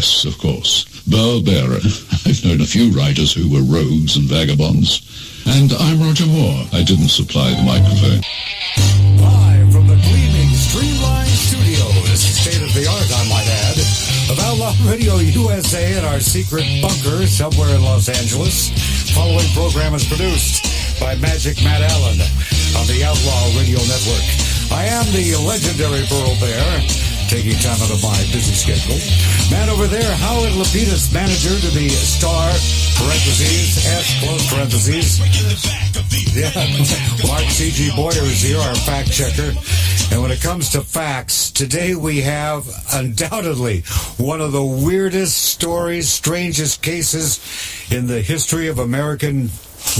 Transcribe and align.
Yes, 0.00 0.24
of 0.24 0.40
course. 0.40 0.88
Burl. 1.04 1.44
I've 2.24 2.40
known 2.40 2.64
a 2.64 2.72
few 2.72 2.88
writers 2.88 3.36
who 3.36 3.52
were 3.52 3.60
rogues 3.60 4.16
and 4.16 4.24
vagabonds. 4.24 5.04
And 5.44 5.76
I'm 5.76 6.00
Roger 6.00 6.24
Moore. 6.24 6.64
I 6.72 6.80
didn't 6.80 7.12
supply 7.12 7.52
the 7.52 7.60
microphone. 7.68 8.24
Live 9.20 9.68
from 9.68 9.92
the 9.92 10.00
gleaming 10.00 10.56
Streamline 10.56 11.28
Studios, 11.28 12.16
state 12.16 12.64
of 12.64 12.72
the 12.72 12.88
art, 12.88 13.12
I 13.12 13.28
might 13.28 13.44
add, 13.44 13.76
of 14.32 14.40
Outlaw 14.40 14.72
Radio 14.88 15.20
USA 15.20 15.92
in 15.92 16.04
our 16.08 16.20
secret 16.24 16.64
bunker 16.80 17.28
somewhere 17.28 17.68
in 17.76 17.84
Los 17.84 18.08
Angeles. 18.08 18.72
Following 19.12 19.52
program 19.52 19.92
is 19.92 20.08
produced 20.08 20.64
by 20.96 21.12
Magic 21.20 21.60
Matt 21.60 21.84
Allen 21.84 22.24
on 22.72 22.88
the 22.88 23.04
Outlaw 23.04 23.52
Radio 23.52 23.76
Network. 23.84 24.24
I 24.72 24.88
am 24.88 25.04
the 25.12 25.36
legendary 25.44 26.08
Burl 26.08 26.40
Bear, 26.40 26.88
taking 27.30 27.54
time 27.62 27.78
out 27.80 27.94
of 27.94 28.02
my 28.02 28.18
busy 28.34 28.50
schedule. 28.58 28.98
Man 29.54 29.68
over 29.70 29.86
there, 29.86 30.12
Howard 30.16 30.50
Lapidus, 30.50 31.14
manager 31.14 31.54
to 31.54 31.70
the 31.78 31.88
Star, 31.90 32.50
parentheses, 32.98 33.86
S, 33.86 34.18
close 34.18 34.50
parentheses. 34.52 35.20
Yeah, 36.34 36.50
Mark 37.28 37.48
C.G. 37.48 37.94
Boyer 37.94 38.24
is 38.26 38.42
here, 38.42 38.58
our 38.58 38.74
fact 38.74 39.12
checker. 39.12 39.52
And 40.10 40.20
when 40.22 40.32
it 40.32 40.40
comes 40.40 40.70
to 40.70 40.80
facts, 40.80 41.52
today 41.52 41.94
we 41.94 42.20
have 42.22 42.66
undoubtedly 42.92 43.82
one 44.16 44.40
of 44.40 44.50
the 44.50 44.64
weirdest 44.64 45.38
stories, 45.38 46.08
strangest 46.08 46.82
cases 46.82 47.38
in 47.92 48.08
the 48.08 48.22
history 48.22 48.66
of 48.66 48.80
American 48.80 49.50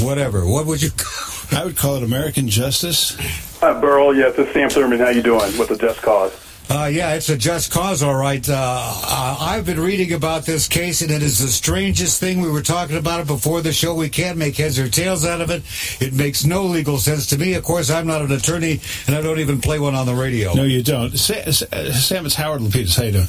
whatever. 0.01 0.45
What 0.45 0.67
would 0.67 0.83
you 0.83 0.91
call 0.91 1.61
I 1.61 1.65
would 1.65 1.77
call 1.77 1.97
it 1.97 2.03
American 2.03 2.49
justice. 2.49 3.17
Hi, 3.61 3.79
Burl. 3.81 4.15
Yes, 4.15 4.39
it's 4.39 4.53
Sam 4.53 4.69
Thurman. 4.69 5.01
How 5.01 5.09
you 5.09 5.23
doing 5.23 5.59
with 5.59 5.69
the 5.69 5.77
Just 5.77 6.01
Cause? 6.01 6.50
Uh, 6.71 6.87
yeah, 6.87 7.15
it's 7.15 7.29
a 7.29 7.37
just 7.37 7.73
cause, 7.73 8.01
all 8.01 8.15
right. 8.15 8.49
Uh, 8.49 8.55
uh, 8.55 9.37
I've 9.41 9.67
been 9.67 9.81
reading 9.81 10.13
about 10.13 10.47
this 10.47 10.69
case, 10.69 11.03
and 11.03 11.11
it 11.11 11.21
is 11.21 11.41
the 11.41 11.49
strangest 11.49 12.21
thing. 12.21 12.41
We 12.41 12.49
were 12.49 12.63
talking 12.63 12.97
about 12.97 13.19
it 13.19 13.27
before 13.27 13.61
the 13.61 13.73
show. 13.73 13.93
We 13.93 14.09
can't 14.09 14.39
make 14.39 14.57
heads 14.57 14.79
or 14.79 14.89
tails 14.89 15.27
out 15.27 15.41
of 15.41 15.51
it. 15.51 15.65
It 16.01 16.13
makes 16.13 16.45
no 16.45 16.63
legal 16.63 16.99
sense 16.99 17.27
to 17.31 17.39
me. 17.39 17.55
Of 17.55 17.65
course, 17.65 17.91
I'm 17.91 18.07
not 18.07 18.23
an 18.23 18.31
attorney, 18.31 18.81
and 19.09 19.17
I 19.17 19.21
don't 19.21 19.41
even 19.41 19.61
play 19.61 19.81
one 19.81 19.97
on 19.97 20.07
the 20.07 20.15
radio. 20.15 20.55
No, 20.55 20.63
you 20.63 20.85
don't. 20.85 21.11
Sa- 21.19 21.51
Sa- 21.51 21.67
Sam, 21.91 22.25
it's 22.25 22.37
Howard 22.37 22.61
Lapidus. 22.61 22.97
How 22.97 23.03
you 23.03 23.13
doing? 23.13 23.29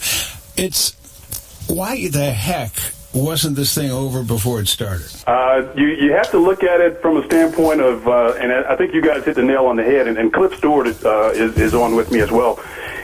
It's 0.55 0.95
why 1.67 2.09
the 2.09 2.31
heck 2.31 2.73
wasn't 3.13 3.55
this 3.55 3.73
thing 3.73 3.89
over 3.89 4.21
before 4.21 4.59
it 4.59 4.67
started? 4.67 5.07
Uh, 5.25 5.63
you 5.75 5.87
you 5.87 6.11
have 6.13 6.29
to 6.29 6.37
look 6.37 6.63
at 6.63 6.79
it 6.79 7.01
from 7.01 7.17
a 7.17 7.25
standpoint 7.25 7.81
of, 7.81 8.07
uh, 8.07 8.35
and 8.39 8.51
I 8.51 8.75
think 8.75 8.93
you 8.93 9.01
guys 9.01 9.25
hit 9.25 9.35
the 9.35 9.43
nail 9.43 9.65
on 9.65 9.77
the 9.77 9.83
head. 9.83 10.07
And, 10.07 10.17
and 10.19 10.31
Cliff 10.31 10.55
Stewart 10.55 10.85
uh, 11.03 11.31
is 11.31 11.57
is 11.57 11.73
on 11.73 11.95
with 11.95 12.11
me 12.11 12.19
as 12.19 12.29
well. 12.29 12.59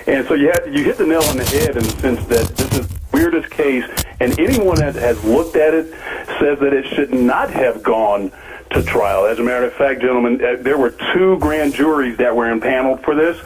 And 0.07 0.25
so 0.27 0.35
you 0.35 0.51
you 0.69 0.83
hit 0.83 0.97
the 0.97 1.05
nail 1.05 1.23
on 1.23 1.37
the 1.37 1.45
head 1.45 1.75
in 1.75 1.83
the 1.83 1.97
sense 1.99 2.25
that 2.27 2.47
this 2.55 2.71
is 2.79 2.87
the 2.87 2.99
weirdest 3.11 3.51
case, 3.51 3.83
and 4.21 4.39
anyone 4.39 4.77
that 4.77 4.95
has 4.95 5.21
looked 5.25 5.57
at 5.57 5.73
it 5.73 5.91
says 6.39 6.59
that 6.59 6.73
it 6.73 6.85
should 6.87 7.13
not 7.13 7.49
have 7.49 7.83
gone 7.83 8.31
to 8.71 8.83
trial. 8.83 9.25
As 9.25 9.39
a 9.39 9.43
matter 9.43 9.65
of 9.65 9.73
fact, 9.73 10.01
gentlemen, 10.01 10.43
uh, 10.43 10.61
there 10.61 10.77
were 10.77 10.91
two 11.13 11.37
grand 11.39 11.73
juries 11.73 12.17
that 12.17 12.35
were 12.35 12.49
impaneled 12.49 13.01
for 13.03 13.15
this. 13.15 13.37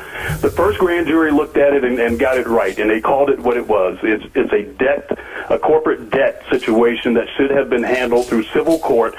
The 0.41 0.49
first 0.49 0.79
grand 0.79 1.07
jury 1.07 1.31
looked 1.31 1.57
at 1.57 1.73
it 1.73 1.83
and, 1.83 1.99
and 1.99 2.19
got 2.19 2.37
it 2.37 2.47
right, 2.47 2.77
and 2.77 2.89
they 2.89 3.01
called 3.01 3.29
it 3.29 3.39
what 3.39 3.57
it 3.57 3.67
was. 3.67 3.97
It's, 4.03 4.25
it's 4.35 4.51
a 4.51 4.63
debt, 4.77 5.17
a 5.49 5.57
corporate 5.59 6.09
debt 6.11 6.43
situation 6.49 7.13
that 7.15 7.27
should 7.37 7.51
have 7.51 7.69
been 7.69 7.83
handled 7.83 8.27
through 8.27 8.43
civil 8.45 8.79
court. 8.79 9.15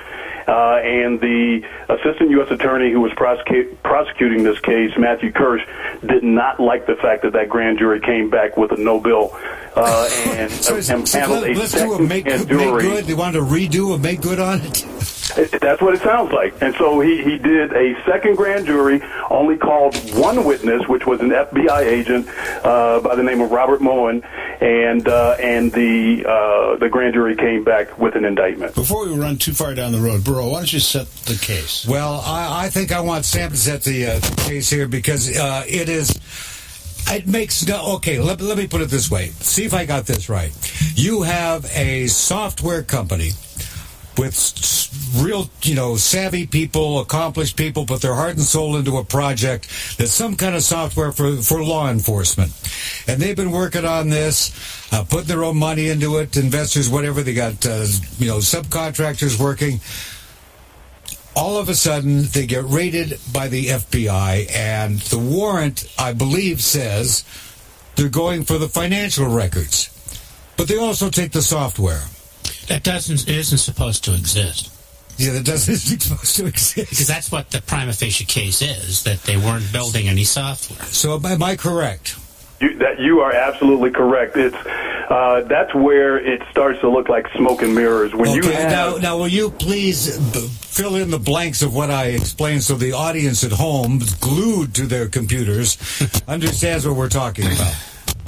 Uh, 0.47 0.77
and 0.83 1.21
the 1.21 1.63
assistant 1.89 2.31
U.S. 2.31 2.51
attorney 2.51 2.91
who 2.93 3.01
was 3.01 3.13
prosecu- 3.13 3.77
prosecuting 3.83 4.43
this 4.43 4.59
case, 4.61 4.91
Matthew 4.99 5.33
Kirsch, 5.33 5.63
did 6.05 6.25
not 6.25 6.59
like 6.61 6.87
the 6.87 6.97
fact 6.97 7.23
that 7.23 7.33
that 7.35 7.49
grand 7.49 7.79
jury 7.79 8.01
came 8.01 8.29
back 8.31 8.57
with 8.57 8.73
a 8.73 8.77
no 8.77 8.99
bill 9.01 9.31
uh, 9.77 10.09
and, 10.27 10.51
So, 10.51 10.77
is- 10.77 10.91
and 10.91 11.09
so 11.09 11.19
handled 11.21 11.43
let, 11.43 11.57
a 11.57 11.61
us 11.61 11.73
do 11.73 11.95
a 11.95 12.03
make, 12.03 12.25
make 12.27 12.49
good. 12.49 13.05
They 13.05 13.15
wanted 13.15 13.39
to 13.39 13.45
redo 13.45 13.95
a 13.95 13.99
make 13.99 14.21
good 14.21 14.41
on 14.41 14.61
it. 14.63 14.87
It- 15.37 15.61
That's 15.61 15.81
what 15.81 15.95
it 15.95 16.03
sounds 16.03 16.33
like. 16.33 16.61
And 16.63 16.75
so 16.77 17.01
he, 17.01 17.23
he 17.23 17.39
did 17.39 17.73
a 17.73 17.95
second 18.05 18.37
grand 18.37 18.67
jury, 18.67 19.01
only 19.31 19.57
called 19.57 19.97
one 20.15 20.45
witness, 20.45 20.87
which 20.89 21.07
was 21.07 21.21
an 21.21 21.31
FBI 21.31 21.83
agent 21.85 22.29
uh, 22.65 23.01
by 23.01 23.15
the 23.15 23.23
name 23.23 23.41
of 23.41 23.51
Robert 23.51 23.81
Moen, 23.81 24.23
and 24.61 25.07
uh, 25.09 25.37
and 25.41 25.73
the 25.73 26.25
uh, 26.27 26.77
the 26.77 26.89
grand 26.89 27.15
jury 27.15 27.37
came 27.37 27.65
back 27.65 27.99
with 27.99 28.15
an 28.17 28.25
indictment. 28.25 28.75
Before 28.75 29.07
we 29.07 29.15
run 29.15 29.37
too 29.39 29.53
far 29.53 29.75
down 29.75 29.93
the 29.93 30.01
road, 30.01 30.25
Burl, 30.25 30.51
why 30.51 30.59
don't 30.59 30.73
you 30.73 30.81
set 30.81 31.07
the 31.27 31.39
case? 31.41 31.87
Well, 31.87 32.21
I, 32.25 32.67
I 32.67 32.69
think 32.71 32.93
I 32.93 33.01
want 33.01 33.25
Sam 33.25 33.51
to 33.51 33.57
set 33.57 33.83
the 33.83 34.07
uh, 34.07 34.21
case 34.45 34.69
here 34.71 34.89
because 34.89 35.37
uh, 35.37 35.65
it 35.67 35.89
is. 35.89 36.19
It 37.09 37.27
makes 37.27 37.67
no. 37.67 37.95
Okay, 37.97 38.21
let, 38.21 38.41
let 38.41 38.57
me 38.57 38.67
put 38.69 38.81
it 38.81 38.89
this 38.89 39.11
way. 39.11 39.29
See 39.41 39.65
if 39.65 39.75
I 39.75 39.85
got 39.87 40.07
this 40.07 40.29
right. 40.29 40.53
You 40.95 41.23
have 41.23 41.65
a 41.75 42.07
software 42.07 42.83
company 42.85 43.31
with 44.19 45.13
real, 45.17 45.49
you 45.63 45.75
know, 45.75 45.97
savvy 45.97 46.47
people, 46.47 47.01
accomplished 47.01 47.57
people, 47.57 47.87
put 47.87 48.03
their 48.03 48.15
heart 48.15 48.33
and 48.33 48.43
soul 48.43 48.77
into 48.77 48.99
a 48.99 49.05
project 49.05 49.69
that's 49.99 50.13
some 50.13 50.37
kind 50.37 50.55
of 50.55 50.63
software 50.63 51.13
for, 51.13 51.37
for 51.37 51.63
law 51.63 51.91
enforcement. 51.91 52.53
And 53.07 53.21
they've 53.21 53.37
been 53.37 53.53
working 53.53 53.85
on 53.85 54.11
this, 54.11 54.53
uh, 54.93 55.05
putting 55.05 55.29
their 55.29 55.45
own 55.45 55.57
money 55.57 55.89
into 55.89 56.19
it, 56.19 56.37
investors, 56.37 56.91
whatever. 56.91 57.23
They 57.23 57.35
got, 57.35 57.65
uh, 57.65 57.87
you 58.19 58.27
know, 58.27 58.39
subcontractors 58.39 59.41
working 59.41 59.81
all 61.35 61.57
of 61.57 61.69
a 61.69 61.75
sudden 61.75 62.25
they 62.25 62.47
get 62.47 62.65
raided 62.65 63.19
by 63.33 63.49
the 63.49 63.67
FBI, 63.67 64.55
and 64.55 64.99
the 65.01 65.19
warrant, 65.19 65.91
I 65.99 66.13
believe, 66.13 66.61
says 66.61 67.25
they're 67.97 68.09
going 68.09 68.45
for 68.45 68.59
the 68.59 68.69
financial 68.69 69.27
records, 69.27 69.89
but 70.57 70.69
they 70.69 70.77
also 70.77 71.09
take 71.09 71.33
the 71.33 71.43
software. 71.43 72.03
That 72.69 72.83
doesn't 72.83 73.29
isn't 73.29 73.59
supposed 73.59 74.05
to 74.05 74.15
exist 74.15 74.71
Yeah, 75.17 75.33
that 75.33 75.45
doesn't 75.45 75.77
supposed 76.01 76.37
to 76.37 76.47
exist 76.47 76.91
because 76.91 77.07
that's 77.07 77.31
what 77.31 77.51
the 77.51 77.61
prima 77.63 77.93
facie 77.93 78.25
case 78.25 78.63
is 78.63 79.03
that 79.05 79.23
they 79.23 79.37
weren't 79.37 79.73
building 79.73 80.09
any 80.09 80.25
software. 80.25 80.87
So 80.89 81.21
am 81.25 81.43
I 81.43 81.57
correct? 81.57 82.17
You, 82.61 82.79
that 82.79 83.01
you 83.01 83.21
are 83.21 83.33
absolutely 83.33 83.91
correct. 83.91 84.37
It's 84.37 84.57
uh, 85.13 85.43
that's 85.43 85.75
where 85.75 86.17
it 86.17 86.43
starts 86.51 86.81
to 86.81 86.89
look 86.89 87.09
like 87.09 87.27
smoke 87.37 87.61
and 87.61 87.75
mirrors 87.75 88.15
when 88.15 88.31
you 88.31 88.43
have. 88.51 88.71
now, 88.71 88.97
now 88.97 89.19
will 89.19 89.29
you 89.29 89.51
please 89.51 90.19
b- 90.19 90.49
fill 90.49 90.97
in 90.97 91.11
the 91.11 91.19
blanks 91.19 91.61
of 91.61 91.75
what 91.75 91.91
I 91.91 92.07
explained 92.07 92.63
so 92.63 92.77
the 92.77 92.93
audience 92.93 93.45
at 93.45 93.53
home, 93.53 94.01
glued 94.21 94.75
to 94.77 94.87
their 94.87 95.09
computers, 95.09 95.77
understands 96.29 96.87
what 96.87 96.97
we're 96.97 97.11
talking 97.11 97.45
about? 97.45 97.75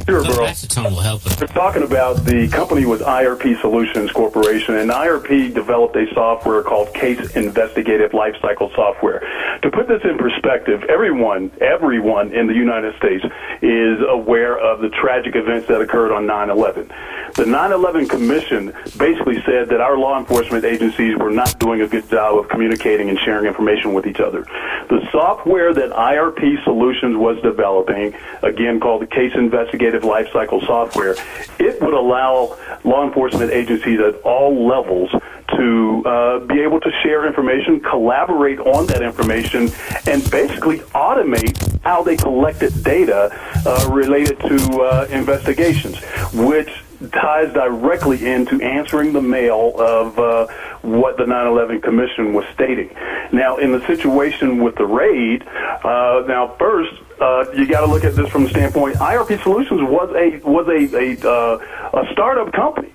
Sure, 0.07 0.25
So 0.25 0.35
Burl. 0.35 0.45
that's 0.47 0.63
the 0.63 0.69
tone 0.69 0.93
will 0.93 1.01
help 1.01 1.25
We're 1.41 1.47
talking 1.49 1.83
about 1.83 2.25
the 2.25 2.49
company 2.49 2.85
was 2.87 3.01
IRP 3.01 3.61
Solutions 3.61 4.11
Corporation, 4.13 4.77
and 4.77 4.91
IRP 4.91 5.55
developed 5.55 5.97
a 5.97 6.07
software 6.15 6.63
called 6.63 6.93
Case 6.95 7.35
Investigative 7.37 8.13
Lifecycle 8.13 8.75
Software. 8.75 9.21
To 9.63 9.71
put 9.71 9.89
this 9.89 10.03
in 10.05 10.19
perspective, 10.19 10.85
everyone, 10.89 11.51
everyone 11.61 12.33
in 12.33 12.47
the 12.47 12.55
United 12.55 12.97
States 12.97 13.25
is 13.63 13.99
aware 14.09 14.59
of 14.59 14.81
the 14.81 14.89
tragic 14.91 15.37
events 15.37 15.69
that 15.69 15.81
occurred 15.81 16.13
on 16.13 16.27
9/11. 16.27 16.91
The 17.35 17.47
9/11 17.47 18.09
Commission 18.09 18.73
basically 18.97 19.43
said 19.43 19.69
that 19.71 19.81
our 19.81 19.97
law 19.97 20.19
enforcement 20.19 20.65
agencies 20.65 21.17
were 21.17 21.31
not 21.31 21.59
doing 21.59 21.81
a 21.81 21.87
good 21.87 22.09
job 22.09 22.39
of 22.39 22.49
communicating 22.49 23.09
and 23.09 23.19
sharing 23.21 23.47
information 23.47 23.93
with 23.95 24.07
each 24.07 24.21
other. 24.21 24.45
The 24.89 25.01
software 25.11 25.73
that 25.75 25.91
IRP 25.93 26.63
Solutions 26.65 27.17
was 27.17 27.41
developing, 27.43 28.15
again 28.43 28.81
called 28.81 29.03
the 29.03 29.07
Case 29.07 29.33
Investigative 29.35 29.94
Lifecycle 30.03 30.65
Software, 30.67 31.15
it 31.59 31.81
would 31.81 31.95
allow 31.95 32.59
law 32.85 33.07
enforcement 33.07 33.53
agencies 33.53 34.01
at 34.01 34.21
all 34.23 34.67
levels 34.67 35.11
to 35.57 36.03
uh, 36.05 36.39
be 36.41 36.61
able 36.61 36.81
to 36.81 36.91
share 37.03 37.27
information, 37.27 37.81
collaborate 37.81 38.59
on 38.61 38.87
that 38.87 39.03
information, 39.03 39.71
and 40.07 40.29
basically 40.31 40.79
automate 40.95 41.81
how 41.83 42.03
they 42.03 42.17
collected 42.17 42.83
data 42.83 43.31
uh, 43.67 43.91
related 43.93 44.39
to 44.41 44.81
uh, 44.81 45.07
investigations, 45.11 45.99
which 46.33 46.71
ties 47.13 47.53
directly 47.53 48.27
into 48.27 48.61
answering 48.63 49.13
the 49.13 49.21
mail 49.21 49.75
of 49.79 50.19
uh, 50.19 50.47
what 50.85 51.17
the 51.17 51.25
9/11 51.25 51.83
Commission 51.83 52.35
was 52.35 52.45
stating. 52.55 52.95
Now, 53.33 53.57
in 53.57 53.73
the 53.73 53.85
situation 53.87 54.63
with 54.63 54.77
the 54.77 54.87
raid, 54.87 55.43
uh, 55.43 56.25
now 56.27 56.55
first 56.59 56.93
uh, 57.21 57.47
you 57.55 57.67
got 57.67 57.81
to 57.81 57.87
look 57.87 58.05
at 58.05 58.15
this 58.15 58.29
from 58.29 58.45
the 58.45 58.51
standpoint. 58.51 58.97
IRP 58.97 59.43
Solutions 59.43 59.83
was 59.83 60.11
a 60.17 60.39
was 60.49 60.69
a 60.69 60.97
a, 60.97 61.29
uh, 61.29 62.01
a 62.01 62.13
startup 62.13 62.53
company. 62.53 62.94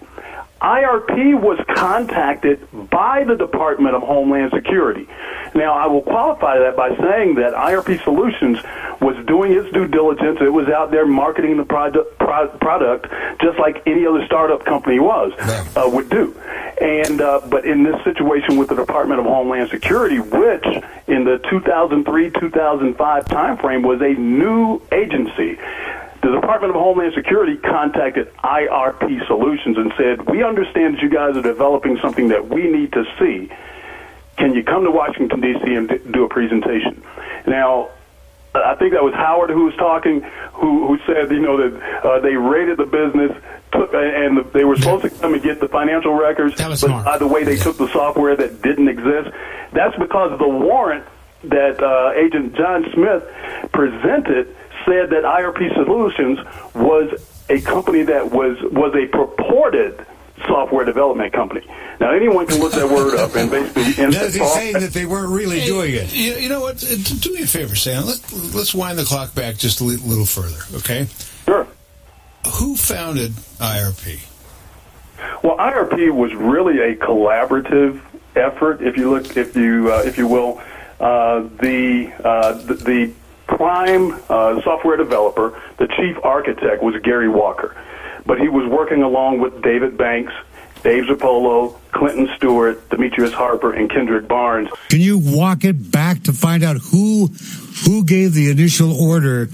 IRP 0.61 1.39
was 1.39 1.57
contacted 1.73 2.67
by 2.89 3.23
the 3.23 3.35
Department 3.35 3.95
of 3.95 4.01
Homeland 4.01 4.51
Security. 4.53 5.07
Now, 5.55 5.73
I 5.73 5.87
will 5.87 6.01
qualify 6.01 6.59
that 6.59 6.75
by 6.75 6.89
saying 6.97 7.35
that 7.35 7.53
IRP 7.53 8.03
Solutions 8.03 8.59
was 8.99 9.15
doing 9.25 9.53
its 9.53 9.71
due 9.71 9.87
diligence. 9.87 10.39
It 10.41 10.51
was 10.51 10.67
out 10.67 10.91
there 10.91 11.05
marketing 11.05 11.57
the 11.57 11.63
product, 11.63 12.17
pro- 12.19 12.49
product 12.59 13.07
just 13.41 13.57
like 13.57 13.81
any 13.87 14.05
other 14.05 14.25
startup 14.25 14.65
company 14.65 14.99
was 14.99 15.31
uh, 15.39 15.89
would 15.91 16.09
do. 16.09 16.35
And 16.81 17.21
uh, 17.21 17.41
but 17.49 17.65
in 17.65 17.83
this 17.83 18.01
situation 18.03 18.57
with 18.57 18.69
the 18.69 18.75
Department 18.75 19.19
of 19.19 19.25
Homeland 19.25 19.69
Security, 19.69 20.19
which 20.19 20.65
in 21.07 21.23
the 21.23 21.39
2003-2005 21.51 22.95
timeframe 22.95 23.83
was 23.83 24.01
a 24.01 24.19
new 24.19 24.81
agency, 24.91 25.57
the 26.21 26.31
Department 26.31 26.75
of 26.75 26.81
Homeland 26.81 27.13
Security 27.15 27.57
contacted 27.57 28.33
IRP 28.37 29.25
Solutions 29.27 29.77
and 29.77 29.93
said, 29.97 30.29
"We 30.29 30.43
understand 30.43 30.95
that 30.95 31.01
you 31.01 31.09
guys 31.09 31.37
are 31.37 31.41
developing 31.41 31.97
something 31.99 32.27
that 32.29 32.49
we 32.49 32.69
need 32.69 32.91
to 32.93 33.05
see. 33.19 33.49
Can 34.37 34.53
you 34.53 34.63
come 34.63 34.83
to 34.83 34.91
Washington 34.91 35.39
D.C. 35.41 35.73
and 35.75 35.87
do 36.11 36.23
a 36.25 36.29
presentation?" 36.29 37.01
Now, 37.47 37.89
I 38.53 38.75
think 38.75 38.93
that 38.93 39.03
was 39.03 39.13
Howard 39.13 39.49
who 39.49 39.65
was 39.65 39.75
talking, 39.75 40.21
who 40.53 40.87
who 40.87 40.97
said, 41.05 41.31
you 41.31 41.39
know, 41.39 41.57
that 41.69 42.03
uh, 42.03 42.19
they 42.19 42.35
raided 42.35 42.77
the 42.77 42.85
business, 42.85 43.31
took, 43.71 43.93
and 43.93 44.43
they 44.51 44.65
were 44.65 44.75
supposed 44.75 45.03
to 45.03 45.09
come 45.11 45.33
and 45.33 45.43
get 45.43 45.59
the 45.59 45.67
financial 45.69 46.13
records, 46.13 46.55
That 46.57 46.69
was 46.69 46.81
but 46.81 46.87
smart. 46.87 47.05
by 47.05 47.17
the 47.17 47.27
way, 47.27 47.43
they 47.43 47.55
took 47.57 47.77
the 47.77 47.87
software 47.93 48.35
that 48.35 48.61
didn't 48.61 48.87
exist. 48.89 49.29
That's 49.71 49.95
because 49.97 50.37
the 50.39 50.47
warrant 50.49 51.05
that 51.43 51.81
uh, 51.81 52.11
Agent 52.15 52.55
John 52.55 52.85
Smith 52.93 53.23
presented 53.71 54.53
said 54.89 55.11
that 55.11 55.23
IRP 55.23 55.73
Solutions 55.75 56.39
was 56.73 57.13
a 57.49 57.61
company 57.61 58.03
that 58.03 58.31
was 58.31 58.57
was 58.71 58.93
a 58.95 59.05
purported 59.07 60.05
software 60.47 60.85
development 60.85 61.33
company. 61.33 61.61
Now 61.99 62.11
anyone 62.11 62.47
can 62.47 62.59
look 62.59 62.71
that 62.73 62.89
word 62.89 63.17
up 63.17 63.35
and 63.35 63.51
basically 63.51 63.83
and 64.03 64.13
Does 64.13 64.33
he 64.33 64.43
saying 64.45 64.73
that 64.79 64.93
they 64.93 65.05
weren't 65.05 65.31
really 65.31 65.63
doing 65.65 65.93
it? 65.93 66.15
You, 66.15 66.33
you 66.35 66.49
know 66.49 66.61
what? 66.61 66.83
Uh, 66.83 66.95
Do 67.19 67.33
me 67.33 67.43
a 67.43 67.47
favor, 67.47 67.75
Sam. 67.75 68.05
Let's 68.05 68.55
let's 68.55 68.73
wind 68.73 68.97
the 68.97 69.03
clock 69.05 69.35
back 69.35 69.57
just 69.57 69.81
a 69.81 69.83
li- 69.83 69.97
little 69.97 70.25
further, 70.25 70.77
okay? 70.77 71.07
Sure. 71.45 71.67
Who 72.59 72.75
founded 72.75 73.31
IRP? 73.59 74.25
Well, 75.43 75.57
IRP 75.57 76.11
was 76.11 76.33
really 76.33 76.79
a 76.79 76.95
collaborative 76.95 77.99
effort. 78.35 78.81
If 78.81 78.95
you 78.97 79.11
look, 79.11 79.35
if 79.35 79.55
you 79.55 79.91
uh, 79.91 80.03
if 80.05 80.17
you 80.17 80.27
will, 80.27 80.61
uh, 80.99 81.41
the, 81.61 82.11
uh, 82.23 82.53
the 82.53 82.73
the 82.75 83.13
prime 83.59 84.13
uh, 84.29 84.61
software 84.61 84.95
developer, 84.95 85.61
the 85.75 85.87
chief 85.87 86.15
architect 86.23 86.81
was 86.81 86.95
Gary 87.03 87.27
Walker, 87.27 87.75
but 88.25 88.39
he 88.39 88.47
was 88.47 88.65
working 88.71 89.03
along 89.03 89.39
with 89.39 89.61
David 89.61 89.97
Banks, 89.97 90.31
Dave 90.81 91.03
Zirpolo, 91.03 91.75
Clinton 91.91 92.29
Stewart, 92.37 92.89
Demetrius 92.89 93.33
Harper, 93.33 93.73
and 93.73 93.91
Kendrick 93.91 94.29
Barnes. 94.29 94.69
Can 94.87 95.01
you 95.01 95.17
walk 95.21 95.65
it 95.65 95.91
back 95.91 96.23
to 96.23 96.31
find 96.31 96.63
out 96.63 96.77
who 96.77 97.27
who 97.83 98.05
gave 98.05 98.33
the 98.33 98.49
initial 98.49 98.93
order? 98.93 99.49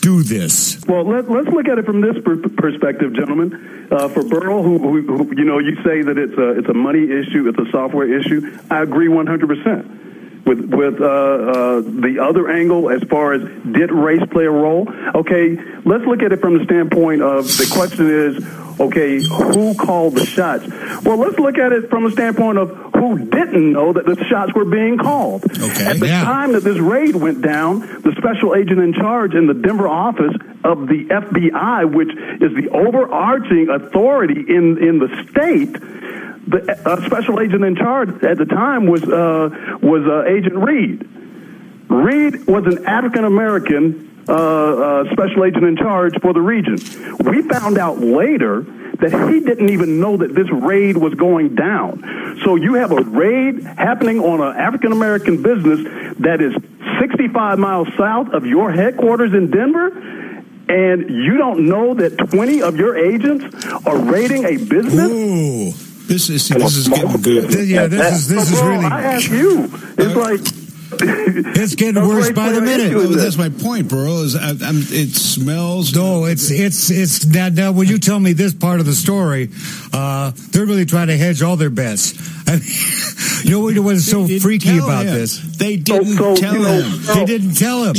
Do 0.00 0.22
this. 0.22 0.80
Well, 0.86 1.04
let, 1.04 1.28
let's 1.28 1.48
look 1.48 1.68
at 1.68 1.78
it 1.78 1.84
from 1.84 2.00
this 2.00 2.16
per- 2.24 2.36
perspective, 2.36 3.12
gentlemen. 3.12 3.88
Uh, 3.90 4.08
for 4.08 4.24
Burl, 4.24 4.62
who, 4.62 4.78
who, 4.78 5.02
who, 5.02 5.36
you 5.36 5.44
know, 5.44 5.58
you 5.58 5.76
say 5.84 6.02
that 6.02 6.18
it's 6.18 6.36
a 6.38 6.58
it's 6.58 6.68
a 6.68 6.74
money 6.74 7.04
issue, 7.04 7.48
it's 7.48 7.58
a 7.58 7.70
software 7.72 8.06
issue. 8.06 8.56
I 8.70 8.82
agree 8.82 9.08
100 9.08 9.48
percent. 9.48 10.11
With 10.44 10.58
with 10.74 11.00
uh, 11.00 11.04
uh, 11.04 11.80
the 11.82 12.18
other 12.20 12.50
angle, 12.50 12.90
as 12.90 13.02
far 13.04 13.32
as 13.32 13.42
did 13.42 13.92
race 13.92 14.22
play 14.30 14.44
a 14.44 14.50
role? 14.50 14.88
Okay, 15.14 15.56
let's 15.84 16.04
look 16.04 16.20
at 16.22 16.32
it 16.32 16.40
from 16.40 16.58
the 16.58 16.64
standpoint 16.64 17.22
of 17.22 17.44
the 17.46 17.70
question 17.72 18.10
is, 18.10 18.44
okay, 18.80 19.22
who 19.22 19.74
called 19.74 20.16
the 20.16 20.26
shots? 20.26 20.66
Well, 21.04 21.16
let's 21.18 21.38
look 21.38 21.58
at 21.58 21.72
it 21.72 21.88
from 21.90 22.04
the 22.04 22.10
standpoint 22.10 22.58
of 22.58 22.70
who 22.94 23.18
didn't 23.18 23.72
know 23.72 23.92
that 23.92 24.04
the 24.04 24.16
shots 24.24 24.52
were 24.54 24.64
being 24.64 24.98
called. 24.98 25.44
Okay, 25.44 25.86
At 25.86 26.00
the 26.00 26.06
yeah. 26.08 26.24
time 26.24 26.52
that 26.52 26.64
this 26.64 26.78
raid 26.78 27.14
went 27.14 27.42
down, 27.42 27.80
the 28.02 28.12
special 28.18 28.54
agent 28.54 28.80
in 28.80 28.94
charge 28.94 29.34
in 29.34 29.46
the 29.46 29.54
Denver 29.54 29.88
office 29.88 30.34
of 30.64 30.86
the 30.88 31.04
FBI, 31.06 31.92
which 31.92 32.10
is 32.40 32.52
the 32.54 32.68
overarching 32.72 33.68
authority 33.68 34.40
in 34.48 34.78
in 34.78 34.98
the 34.98 35.08
state, 35.30 35.74
the 36.46 36.80
uh, 36.84 37.06
special 37.06 37.40
agent 37.40 37.64
in 37.64 37.76
charge 37.76 38.22
at 38.24 38.38
the 38.38 38.46
time 38.46 38.86
was 38.86 39.02
uh, 39.04 39.78
was 39.82 40.06
uh, 40.06 40.24
Agent 40.24 40.56
Reed. 40.56 41.08
Reed 41.88 42.46
was 42.46 42.66
an 42.66 42.86
African 42.86 43.24
American 43.24 44.24
uh, 44.28 44.32
uh, 44.32 45.12
special 45.12 45.44
agent 45.44 45.64
in 45.64 45.76
charge 45.76 46.14
for 46.20 46.32
the 46.32 46.40
region. 46.40 46.76
We 47.18 47.42
found 47.42 47.78
out 47.78 47.98
later 48.00 48.62
that 48.62 49.28
he 49.28 49.40
didn't 49.40 49.70
even 49.70 50.00
know 50.00 50.16
that 50.16 50.34
this 50.34 50.48
raid 50.50 50.96
was 50.96 51.14
going 51.14 51.54
down. 51.54 52.38
So 52.44 52.56
you 52.56 52.74
have 52.74 52.92
a 52.92 53.02
raid 53.02 53.64
happening 53.64 54.20
on 54.20 54.40
an 54.40 54.56
African 54.56 54.92
American 54.92 55.42
business 55.42 56.14
that 56.20 56.40
is 56.40 56.54
65 57.00 57.58
miles 57.58 57.88
south 57.98 58.28
of 58.28 58.46
your 58.46 58.70
headquarters 58.70 59.32
in 59.34 59.50
Denver. 59.50 59.88
And 60.68 61.10
you 61.10 61.36
don't 61.36 61.66
know 61.66 61.94
that 61.94 62.16
20 62.16 62.62
of 62.62 62.76
your 62.76 62.96
agents 62.96 63.44
are 63.84 63.98
raiding 63.98 64.44
a 64.44 64.56
business? 64.56 65.10
Ooh, 65.10 65.91
This 66.06 66.28
is 66.28 66.46
see, 66.46 66.54
this 66.54 66.76
is 66.76 66.88
getting 66.88 67.20
good. 67.22 67.50
Th- 67.50 67.68
yeah, 67.68 67.86
this 67.86 68.14
is 68.14 68.28
this 68.28 68.50
is 68.50 68.60
Bro, 68.60 68.70
really 68.70 68.84
I 68.84 69.02
ask 69.02 69.30
you. 69.30 69.70
It's 69.98 70.16
like 70.16 70.40
it's 71.00 71.74
getting 71.74 72.06
worse 72.06 72.30
by 72.32 72.52
the 72.52 72.60
minute. 72.60 72.92
That's 73.16 73.36
my 73.36 73.48
point, 73.48 73.88
bro. 73.88 74.22
Is 74.22 74.36
I, 74.36 74.50
I'm, 74.50 74.78
it 74.78 75.14
smells. 75.14 75.94
No, 75.94 76.24
it's 76.24 76.50
it's 76.50 76.90
it's 76.90 77.26
now, 77.26 77.48
now 77.48 77.72
when 77.72 77.88
you 77.88 77.98
tell 77.98 78.18
me 78.18 78.32
this 78.32 78.54
part 78.54 78.80
of 78.80 78.86
the 78.86 78.92
story, 78.92 79.50
uh, 79.92 80.32
they're 80.50 80.66
really 80.66 80.86
trying 80.86 81.08
to 81.08 81.16
hedge 81.16 81.42
all 81.42 81.56
their 81.56 81.70
bets. 81.70 82.14
I 82.48 82.56
mean, 82.56 83.44
you 83.44 83.50
know 83.52 83.60
what 83.60 83.78
was 83.78 84.10
so 84.10 84.26
freaky 84.26 84.78
about 84.78 85.06
him. 85.06 85.14
this? 85.14 85.38
They 85.56 85.76
didn't 85.76 86.16
so, 86.16 86.34
tell 86.36 86.54
you 86.54 86.62
know, 86.62 86.82
him. 86.82 87.02
They 87.14 87.24
didn't 87.24 87.54
tell 87.54 87.84
him. 87.84 87.94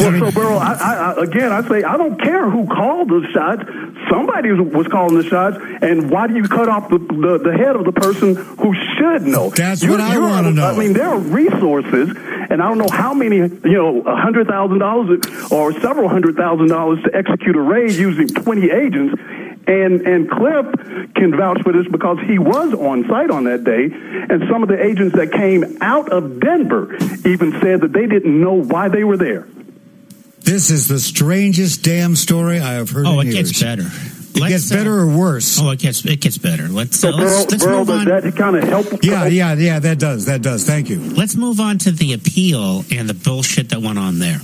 Well, 0.00 0.18
so, 0.18 0.30
Burl, 0.30 0.58
I, 0.58 0.74
I, 0.74 1.22
again, 1.22 1.50
I 1.52 1.66
say 1.68 1.82
I 1.82 1.96
don't 1.96 2.20
care 2.20 2.48
who 2.48 2.66
called 2.66 3.08
the 3.08 3.26
shots. 3.32 3.62
Somebody 4.08 4.52
was 4.52 4.86
calling 4.86 5.16
the 5.16 5.24
shots, 5.28 5.56
and 5.82 6.08
why 6.08 6.28
do 6.28 6.36
you 6.36 6.44
cut 6.44 6.68
off 6.68 6.88
the, 6.88 6.98
the, 6.98 7.38
the 7.42 7.52
head 7.56 7.74
of 7.74 7.84
the 7.84 7.92
person 7.92 8.36
who 8.36 8.74
should 8.96 9.22
know? 9.22 9.50
That's 9.50 9.82
You're- 9.82 9.96
what 9.96 10.00
I 10.00 10.18
wanna 10.18 10.52
know. 10.52 10.66
I 10.66 10.78
mean, 10.78 10.92
there 10.92 11.08
are 11.08 11.18
resources, 11.18 12.10
and 12.16 12.62
I 12.62 12.68
don't 12.68 12.78
know 12.78 12.88
how 12.90 13.12
many, 13.12 13.36
you 13.38 13.58
know, 13.64 14.02
a 14.02 14.16
hundred 14.16 14.46
thousand 14.46 14.78
dollars 14.78 15.20
or 15.50 15.72
several 15.80 16.08
hundred 16.08 16.36
thousand 16.36 16.68
dollars 16.68 17.02
to 17.04 17.14
execute 17.14 17.56
a 17.56 17.60
raid 17.60 17.92
using 17.92 18.28
twenty 18.28 18.70
agents. 18.70 19.20
And 19.66 20.00
and 20.06 20.30
Cliff 20.30 20.64
can 21.14 21.36
vouch 21.36 21.60
for 21.62 21.72
this 21.72 21.86
because 21.90 22.18
he 22.26 22.38
was 22.38 22.72
on 22.72 23.06
site 23.06 23.30
on 23.30 23.44
that 23.44 23.64
day, 23.64 23.90
and 23.92 24.44
some 24.50 24.62
of 24.62 24.68
the 24.70 24.82
agents 24.82 25.14
that 25.16 25.32
came 25.32 25.76
out 25.82 26.08
of 26.10 26.40
Denver 26.40 26.94
even 27.26 27.52
said 27.60 27.82
that 27.82 27.92
they 27.92 28.06
didn't 28.06 28.40
know 28.40 28.54
why 28.54 28.88
they 28.88 29.04
were 29.04 29.18
there. 29.18 29.46
This 30.48 30.70
is 30.70 30.88
the 30.88 30.98
strangest 30.98 31.84
damn 31.84 32.16
story 32.16 32.58
I 32.58 32.72
have 32.74 32.88
heard. 32.88 33.04
Oh, 33.06 33.20
in 33.20 33.28
it 33.28 33.34
years. 33.34 33.52
gets 33.52 33.62
better. 33.62 33.82
It 33.82 34.40
Let's, 34.40 34.48
gets 34.48 34.72
uh, 34.72 34.76
better 34.76 34.98
or 34.98 35.06
worse. 35.06 35.60
Oh, 35.60 35.68
it 35.70 35.78
gets 35.78 36.02
it 36.06 36.22
gets 36.22 36.38
better. 36.38 36.68
Let's 36.68 37.04
uh, 37.04 37.10
So, 37.10 37.16
let's, 37.18 37.32
Burl, 37.34 37.46
let's 37.50 37.64
Burl, 37.64 37.78
move 37.80 37.90
on. 37.90 38.04
that 38.06 38.34
kind 38.34 38.56
of 38.56 38.64
help? 38.64 38.86
Yeah, 39.04 39.26
yeah, 39.26 39.52
yeah. 39.52 39.78
That 39.78 39.98
does. 39.98 40.24
That 40.24 40.40
does. 40.40 40.64
Thank 40.64 40.88
you. 40.88 41.00
Let's 41.00 41.36
move 41.36 41.60
on 41.60 41.76
to 41.78 41.90
the 41.90 42.14
appeal 42.14 42.82
and 42.90 43.06
the 43.06 43.14
bullshit 43.14 43.68
that 43.70 43.82
went 43.82 43.98
on 43.98 44.20
there. 44.20 44.38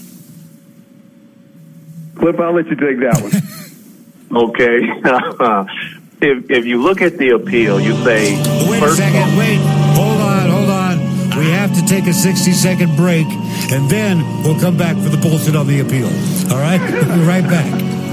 Cliff, 2.17 2.39
I'll 2.39 2.55
let 2.55 2.67
you 2.67 2.77
take 2.77 3.01
that 3.01 3.20
one. 3.23 3.32
Okay. 4.34 4.81
if 6.20 6.51
if 6.51 6.65
you 6.67 6.82
look 6.82 7.01
at 7.01 7.19
the 7.19 7.31
appeal, 7.31 7.81
you 7.81 7.94
say 8.03 8.34
Wait 8.69 8.79
a 8.79 8.81
first 8.81 8.96
second. 8.96 9.39
Wait. 9.39 9.58
Hold 9.94 10.20
on. 10.20 10.51
Hold 10.51 10.70
on. 10.70 11.39
We 11.39 11.51
have 11.51 11.73
to 11.75 11.84
take 11.87 12.06
a 12.06 12.13
60 12.13 12.53
second 12.53 12.96
break, 12.96 13.27
and 13.73 13.89
then 13.91 14.19
we'll 14.43 14.59
come 14.59 14.77
back 14.77 14.97
for 14.97 15.09
the 15.09 15.17
bullshit 15.17 15.56
on 15.56 15.67
the 15.67 15.81
appeal. 15.81 16.09
All 16.53 16.61
right? 16.61 16.81
We'll 16.81 17.17
be 17.17 17.25
right 17.25 17.44
back. 17.44 18.04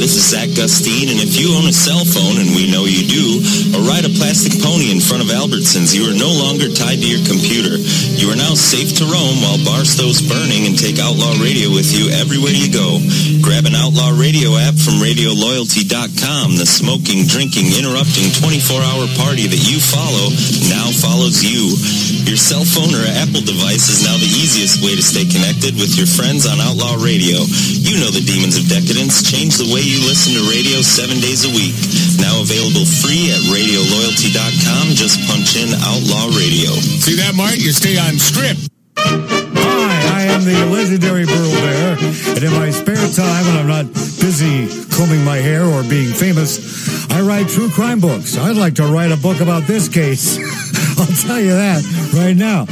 This 0.00 0.16
is 0.16 0.32
Zach 0.32 0.48
Gustine, 0.56 1.12
and 1.12 1.20
if 1.20 1.36
you 1.36 1.52
own 1.52 1.68
a 1.68 1.76
cell 1.76 2.08
phone, 2.08 2.40
and 2.40 2.56
we 2.56 2.64
know 2.72 2.88
you 2.88 3.04
do, 3.04 3.44
or 3.76 3.84
ride 3.84 4.08
a 4.08 4.12
plastic 4.16 4.56
pony 4.56 4.88
in 4.88 4.96
front 4.96 5.20
of 5.20 5.28
Albertsons, 5.28 5.92
you 5.92 6.08
are 6.08 6.16
no 6.16 6.32
longer 6.32 6.72
tied 6.72 7.04
to 7.04 7.08
your 7.08 7.20
computer. 7.28 7.76
You 8.16 8.32
are 8.32 8.40
now 8.40 8.56
safe 8.56 8.96
to 8.96 9.04
roam 9.04 9.44
while 9.44 9.60
Barstow's 9.60 10.24
burning 10.24 10.64
and 10.64 10.72
take 10.72 10.96
Outlaw 10.96 11.36
Radio 11.44 11.68
with 11.68 11.92
you 11.92 12.08
everywhere 12.16 12.56
you 12.56 12.72
go. 12.72 12.96
Grab 13.44 13.68
an 13.68 13.76
Outlaw 13.76 14.16
Radio 14.16 14.56
app 14.56 14.72
from 14.72 15.04
RadioLoyalty.com. 15.04 16.56
The 16.56 16.64
smoking, 16.64 17.28
drinking, 17.28 17.68
interrupting 17.76 18.32
24-hour 18.40 19.04
party 19.20 19.52
that 19.52 19.62
you 19.68 19.76
follow 19.84 20.32
now 20.72 20.88
follows 20.96 21.44
you. 21.44 21.76
Your 22.24 22.40
cell 22.40 22.64
phone 22.64 22.96
or 22.96 23.04
Apple 23.20 23.44
device 23.44 23.92
is 23.92 24.00
now 24.00 24.16
the 24.16 24.32
easiest 24.32 24.80
way 24.80 24.96
to 24.96 25.04
stay 25.04 25.28
connected 25.28 25.76
with 25.76 25.92
your 26.00 26.08
friends 26.08 26.48
on 26.48 26.56
Outlaw 26.56 26.96
Radio. 27.04 27.44
You 27.84 28.00
know 28.00 28.08
the 28.08 28.24
demons 28.24 28.56
of 28.56 28.64
decadence. 28.64 29.20
Change 29.20 29.60
the 29.60 29.68
way 29.68 29.89
you 29.90 30.06
listen 30.06 30.38
to 30.38 30.46
radio 30.46 30.82
seven 30.86 31.18
days 31.18 31.42
a 31.42 31.50
week. 31.50 31.74
Now 32.22 32.38
available 32.38 32.86
free 33.02 33.34
at 33.34 33.42
radioloyalty.com. 33.50 34.94
Just 34.94 35.18
punch 35.26 35.58
in 35.58 35.74
Outlaw 35.82 36.30
Radio. 36.38 36.70
See 37.02 37.18
that, 37.18 37.34
Mark? 37.34 37.58
You 37.58 37.74
stay 37.74 37.98
on 37.98 38.14
script. 38.14 38.70
Hi, 38.96 40.22
I 40.22 40.22
am 40.30 40.44
the 40.44 40.54
legendary 40.70 41.26
Burl 41.26 41.50
Bear, 41.58 41.98
and 41.98 42.42
in 42.42 42.52
my 42.52 42.70
spare 42.70 43.02
time, 43.10 43.44
when 43.46 43.56
I'm 43.58 43.66
not 43.66 43.86
busy 44.22 44.68
combing 44.94 45.24
my 45.24 45.38
hair 45.38 45.64
or 45.64 45.82
being 45.82 46.12
famous, 46.12 47.10
I 47.10 47.22
write 47.22 47.48
true 47.48 47.70
crime 47.70 47.98
books. 47.98 48.38
I'd 48.38 48.56
like 48.56 48.74
to 48.76 48.86
write 48.86 49.10
a 49.10 49.16
book 49.16 49.40
about 49.40 49.64
this 49.64 49.88
case. 49.88 50.38
I'll 51.00 51.06
tell 51.06 51.40
you 51.40 51.52
that 51.52 51.82
right 52.14 52.36
now. 52.36 52.66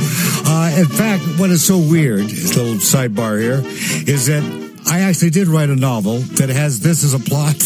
Uh, 0.47 0.71
in 0.79 0.87
fact, 0.87 1.25
what 1.41 1.51
is 1.51 1.65
so 1.65 1.79
weird, 1.79 2.27
this 2.29 2.57
little 2.57 2.75
sidebar 2.75 3.41
here, 3.41 3.63
is 4.07 4.27
that 4.27 4.68
I 4.91 5.01
actually 5.01 5.31
did 5.31 5.49
write 5.49 5.69
a 5.69 5.77
novel 5.77 6.19
that 6.39 6.49
has 6.49 6.81
this 6.81 7.05
as 7.05 7.13
a 7.15 7.19
plot. 7.19 7.61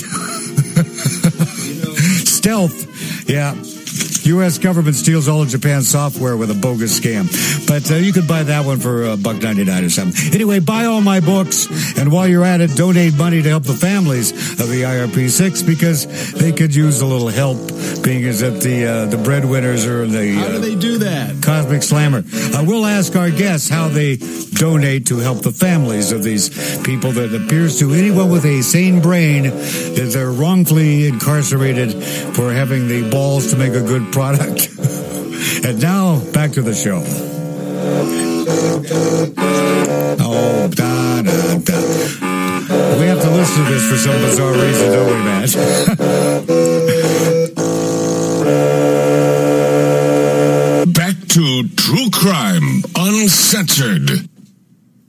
Stealth. 2.26 3.28
Yeah. 3.28 3.54
U.S. 4.24 4.58
government 4.58 4.96
steals 4.96 5.28
all 5.28 5.42
of 5.42 5.48
Japan's 5.48 5.88
software 5.88 6.36
with 6.36 6.50
a 6.50 6.54
bogus 6.54 6.98
scam. 6.98 7.26
But 7.66 7.90
uh, 7.90 7.96
you 7.96 8.12
could 8.12 8.28
buy 8.28 8.42
that 8.44 8.64
one 8.64 8.78
for 8.78 9.04
a 9.04 9.16
buck 9.16 9.42
ninety 9.42 9.64
nine 9.64 9.84
or 9.84 9.90
something. 9.90 10.34
Anyway, 10.34 10.60
buy 10.60 10.84
all 10.84 11.00
my 11.00 11.20
books, 11.20 11.68
and 11.98 12.12
while 12.12 12.28
you're 12.28 12.44
at 12.44 12.60
it, 12.60 12.76
donate 12.76 13.14
money 13.14 13.42
to 13.42 13.48
help 13.48 13.64
the 13.64 13.74
families 13.74 14.32
of 14.60 14.68
the 14.68 14.82
IRP 14.82 15.28
six 15.28 15.62
because 15.62 16.32
they 16.32 16.52
could 16.52 16.74
use 16.74 17.00
a 17.00 17.06
little 17.06 17.28
help, 17.28 17.58
being 18.02 18.24
as 18.24 18.40
that 18.40 18.60
the 18.60 18.86
uh, 18.86 19.06
the 19.06 19.18
breadwinners 19.18 19.86
are 19.86 20.06
the. 20.06 20.34
How 20.34 20.48
do 20.48 20.58
they 20.58 20.74
do 20.74 20.98
that? 20.98 21.42
Cosmic 21.42 21.82
Slammer. 21.82 22.22
Uh, 22.32 22.64
we'll 22.66 22.86
ask 22.86 23.16
our 23.16 23.30
guests 23.30 23.68
how 23.68 23.88
they 23.88 24.16
donate 24.54 25.06
to 25.06 25.18
help 25.18 25.42
the 25.42 25.50
families 25.50 26.12
of 26.12 26.22
these 26.22 26.50
people 26.82 27.10
that 27.12 27.34
appears 27.34 27.78
to 27.78 27.92
anyone 27.92 28.30
with 28.30 28.44
a 28.44 28.62
sane 28.62 29.00
brain 29.00 29.44
that 29.44 30.10
they're 30.12 30.30
wrongfully 30.30 31.06
incarcerated 31.06 31.92
for 32.34 32.52
having 32.52 32.86
the 32.88 33.08
balls 33.10 33.50
to 33.50 33.56
make 33.56 33.72
a 33.72 33.80
good 33.80 34.11
product. 34.12 34.68
and 35.64 35.80
now 35.80 36.20
back 36.32 36.52
to 36.52 36.62
the 36.62 36.74
show. 36.74 37.02
Oh, 40.24 40.68
da, 40.68 41.22
da, 41.22 41.58
da. 41.58 41.78
We 42.98 43.06
have 43.06 43.20
to 43.22 43.30
listen 43.30 43.64
to 43.64 43.70
this 43.70 43.88
for 43.90 43.96
some 43.96 44.20
bizarre 44.20 44.52
reason, 44.52 44.90
don't 44.92 45.06
we, 45.06 45.12
Matt? 45.24 45.56
Back 50.94 51.14
to 51.28 51.68
True 51.76 52.10
Crime 52.12 52.82
Uncensored. 52.96 54.10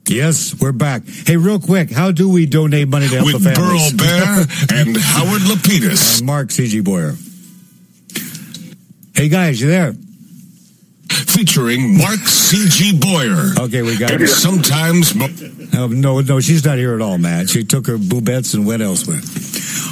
Yes, 0.08 0.54
we're 0.60 0.72
back. 0.72 1.02
Hey, 1.26 1.36
real 1.36 1.58
quick, 1.58 1.90
how 1.90 2.12
do 2.12 2.28
we 2.28 2.46
donate 2.46 2.88
money 2.88 3.08
to 3.08 3.14
help 3.16 3.26
With 3.26 3.42
the 3.42 3.52
families? 3.52 3.92
With 3.92 3.98
Burl 3.98 4.06
Bear 4.06 4.46
and 4.80 4.96
Howard 4.96 5.42
Lapidus. 5.42 6.18
and 6.18 6.26
Mark 6.26 6.50
C.G. 6.50 6.80
Boyer. 6.80 7.14
Hey, 9.14 9.28
guys, 9.28 9.60
you 9.60 9.68
there? 9.68 9.92
Featuring 11.08 11.98
Mark 11.98 12.18
C.G. 12.20 12.98
Boyer. 12.98 13.52
Okay, 13.66 13.82
we 13.82 13.96
got 13.98 14.10
it. 14.12 14.26
sometimes 14.28 15.14
mo- 15.14 15.28
Oh, 15.76 15.88
no, 15.88 16.20
no, 16.20 16.38
she's 16.40 16.64
not 16.64 16.78
here 16.78 16.94
at 16.94 17.00
all, 17.00 17.18
Matt. 17.18 17.50
She 17.50 17.64
took 17.64 17.86
her 17.88 17.96
boobettes 17.98 18.54
and 18.54 18.64
went 18.66 18.80
elsewhere. 18.82 19.20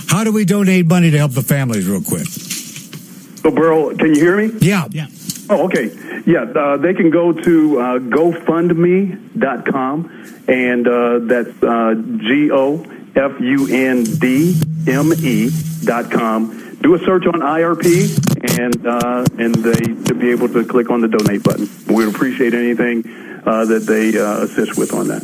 How 0.09 0.23
do 0.25 0.33
we 0.33 0.45
donate 0.45 0.87
money 0.87 1.11
to 1.11 1.19
help 1.19 1.33
the 1.33 1.43
families, 1.43 1.89
real 1.89 2.03
quick? 2.03 2.27
So, 2.27 3.51
Burl, 3.51 3.97
can 3.97 4.15
you 4.15 4.21
hear 4.21 4.37
me? 4.37 4.53
Yeah. 4.61 4.87
Yeah. 4.91 5.07
Oh, 5.51 5.65
okay. 5.67 5.91
Yeah, 6.27 6.43
uh, 6.43 6.77
they 6.77 6.95
can 6.95 7.11
go 7.11 7.33
to 7.33 7.81
uh, 7.81 7.99
GoFundMe.com, 7.99 10.45
and 10.49 10.87
uh, 10.89 11.19
that's 11.21 11.63
uh, 11.63 11.95
G 12.19 12.51
O 12.53 12.85
F 13.17 13.41
U 13.41 13.67
N 13.69 14.05
D 14.05 14.55
M 14.87 15.13
E 15.15 15.51
dot 15.85 16.11
com. 16.13 16.77
Do 16.81 16.95
a 16.95 16.99
search 17.01 17.27
on 17.27 17.41
IRP, 17.41 18.32
and 18.43 18.87
uh, 18.87 19.25
and 19.39 19.55
they 19.55 20.05
to 20.05 20.15
be 20.15 20.31
able 20.31 20.49
to 20.49 20.65
click 20.65 20.91
on 20.91 21.01
the 21.01 21.09
donate 21.09 21.43
button. 21.43 21.69
We'd 21.95 22.09
appreciate 22.09 22.55
anything 22.55 23.05
uh, 23.47 23.65
that 23.67 23.81
they 23.81 24.19
uh, 24.19 24.45
assist 24.45 24.79
with 24.79 24.93
on 24.93 25.09
that. 25.09 25.23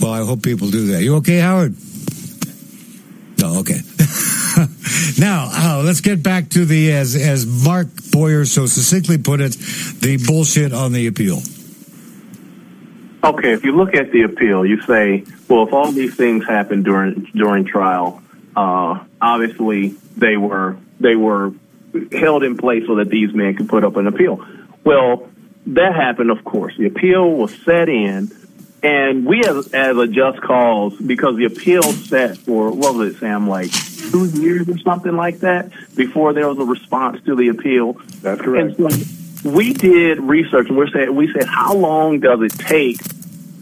Well, 0.00 0.12
I 0.12 0.24
hope 0.24 0.42
people 0.42 0.70
do 0.70 0.88
that. 0.92 1.02
You 1.02 1.16
okay, 1.16 1.38
Howard? 1.38 1.74
Oh, 3.42 3.60
okay. 3.60 3.80
now, 5.18 5.50
uh, 5.52 5.82
let's 5.84 6.00
get 6.00 6.22
back 6.22 6.50
to 6.50 6.64
the, 6.64 6.92
as, 6.92 7.14
as 7.14 7.46
Mark 7.46 7.88
Boyer 8.10 8.44
so 8.44 8.66
succinctly 8.66 9.18
put 9.18 9.40
it, 9.40 9.52
the 10.00 10.18
bullshit 10.26 10.72
on 10.72 10.92
the 10.92 11.06
appeal. 11.06 11.38
Okay, 13.22 13.52
if 13.52 13.64
you 13.64 13.72
look 13.72 13.94
at 13.94 14.12
the 14.12 14.22
appeal, 14.22 14.64
you 14.64 14.80
say, 14.82 15.24
well, 15.48 15.66
if 15.66 15.72
all 15.72 15.90
these 15.90 16.14
things 16.14 16.46
happened 16.46 16.84
during 16.84 17.28
during 17.34 17.64
trial, 17.64 18.22
uh, 18.56 19.04
obviously 19.20 19.88
they 20.16 20.36
were 20.36 20.76
they 21.00 21.16
were 21.16 21.52
held 22.12 22.42
in 22.42 22.56
place 22.56 22.84
so 22.86 22.96
that 22.96 23.08
these 23.08 23.32
men 23.34 23.54
could 23.56 23.68
put 23.68 23.84
up 23.84 23.96
an 23.96 24.06
appeal. 24.06 24.44
Well, 24.84 25.28
that 25.68 25.94
happened, 25.94 26.30
of 26.30 26.44
course. 26.44 26.74
The 26.76 26.86
appeal 26.86 27.30
was 27.30 27.54
set 27.64 27.88
in, 27.88 28.30
and 28.82 29.26
we 29.26 29.42
as 29.42 29.72
as 29.74 29.96
a 29.96 30.06
just 30.06 30.40
cause 30.40 30.96
because 30.96 31.36
the 31.36 31.44
appeal 31.44 31.82
set 31.82 32.38
for 32.38 32.70
what 32.70 32.94
was 32.94 33.14
it, 33.14 33.18
Sam, 33.18 33.48
like 33.48 33.70
two 33.70 34.26
years 34.26 34.68
or 34.68 34.78
something 34.78 35.14
like 35.14 35.40
that 35.40 35.70
before 35.94 36.32
there 36.32 36.48
was 36.48 36.58
a 36.58 36.64
response 36.64 37.22
to 37.26 37.34
the 37.34 37.48
appeal. 37.48 37.94
That's 38.22 38.40
correct. 38.40 38.78
And 38.78 38.92
so 38.94 39.50
we 39.50 39.72
did 39.72 40.20
research, 40.20 40.68
and 40.68 40.76
we 40.76 40.90
said 40.90 41.10
we 41.10 41.32
said 41.32 41.46
how 41.46 41.74
long 41.74 42.20
does 42.20 42.40
it 42.40 42.52
take 42.58 42.98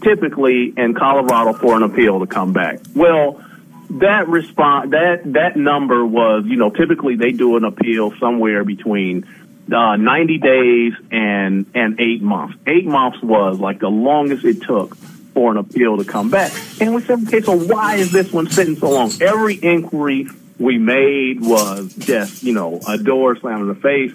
typically 0.01 0.73
in 0.77 0.93
Colorado 0.93 1.53
for 1.53 1.75
an 1.75 1.83
appeal 1.83 2.19
to 2.19 2.27
come 2.27 2.53
back? 2.53 2.79
Well, 2.95 3.43
that 3.89 4.27
response 4.27 4.91
that 4.91 5.21
that 5.33 5.55
number 5.55 6.05
was 6.05 6.45
you 6.45 6.57
know 6.57 6.69
typically 6.69 7.15
they 7.15 7.31
do 7.31 7.57
an 7.57 7.63
appeal 7.63 8.13
somewhere 8.19 8.63
between 8.63 9.25
uh, 9.71 9.95
90 9.95 10.37
days 10.37 10.93
and 11.11 11.65
and 11.75 11.99
eight 11.99 12.21
months. 12.21 12.57
Eight 12.65 12.85
months 12.85 13.21
was 13.21 13.59
like 13.59 13.79
the 13.79 13.89
longest 13.89 14.45
it 14.45 14.61
took 14.61 14.95
for 15.33 15.51
an 15.51 15.57
appeal 15.57 15.97
to 15.97 16.05
come 16.05 16.29
back. 16.29 16.51
And 16.79 16.95
we 16.95 17.01
said, 17.01 17.19
okay, 17.27 17.41
so 17.41 17.57
why 17.57 17.95
is 17.95 18.11
this 18.11 18.31
one 18.31 18.49
sitting 18.49 18.75
so 18.75 18.89
long? 18.89 19.11
Every 19.21 19.55
inquiry 19.61 20.27
we 20.57 20.77
made 20.77 21.41
was 21.41 21.93
just 21.93 22.43
you 22.43 22.53
know 22.53 22.79
a 22.87 22.97
door 22.97 23.35
slam 23.37 23.61
in 23.61 23.67
the 23.67 23.75
face. 23.75 24.13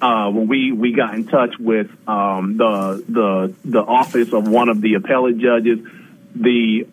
Uh, 0.00 0.30
when 0.30 0.48
we, 0.48 0.72
we 0.72 0.92
got 0.92 1.12
in 1.12 1.26
touch 1.26 1.58
with 1.58 1.90
um, 2.08 2.56
the 2.56 3.04
the 3.06 3.54
the 3.64 3.82
office 3.82 4.32
of 4.32 4.48
one 4.48 4.70
of 4.70 4.80
the 4.80 4.94
appellate 4.94 5.36
judges, 5.38 5.80
the 6.34 6.86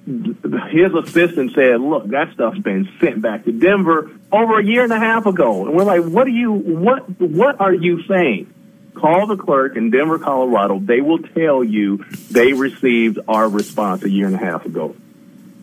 his 0.72 0.94
assistant 0.94 1.53
said, 1.53 1.79
"Look, 1.79 2.08
that 2.10 2.34
stuff's 2.34 2.60
been 2.60 2.89
sent 3.00 3.22
back 3.22 3.46
to 3.46 3.51
Denver 3.51 4.12
over 4.32 4.60
a 4.60 4.65
year 4.65 4.84
and 4.84 4.91
a 4.91 5.00
half 5.00 5.25
ago." 5.25 5.65
And 5.65 5.75
we're 5.75 5.84
like, 5.84 6.03
"What 6.03 6.27
are 6.27 6.32
you 6.32 6.51
what 6.51 7.10
what 7.20 7.60
are 7.62 7.74
you 7.74 8.03
saying?" 8.03 8.53
Call 8.96 9.27
the 9.27 9.38
clerk 9.38 9.77
in 9.77 9.91
Denver, 9.91 10.17
Colorado. 10.17 10.79
They 10.79 11.01
will 11.01 11.20
tell 11.20 11.63
you 11.63 12.03
they 12.32 12.53
received 12.53 13.20
our 13.27 13.48
response 13.48 14.03
a 14.03 14.10
year 14.10 14.25
and 14.25 14.34
a 14.34 14.39
half 14.39 14.65
ago. 14.65 14.96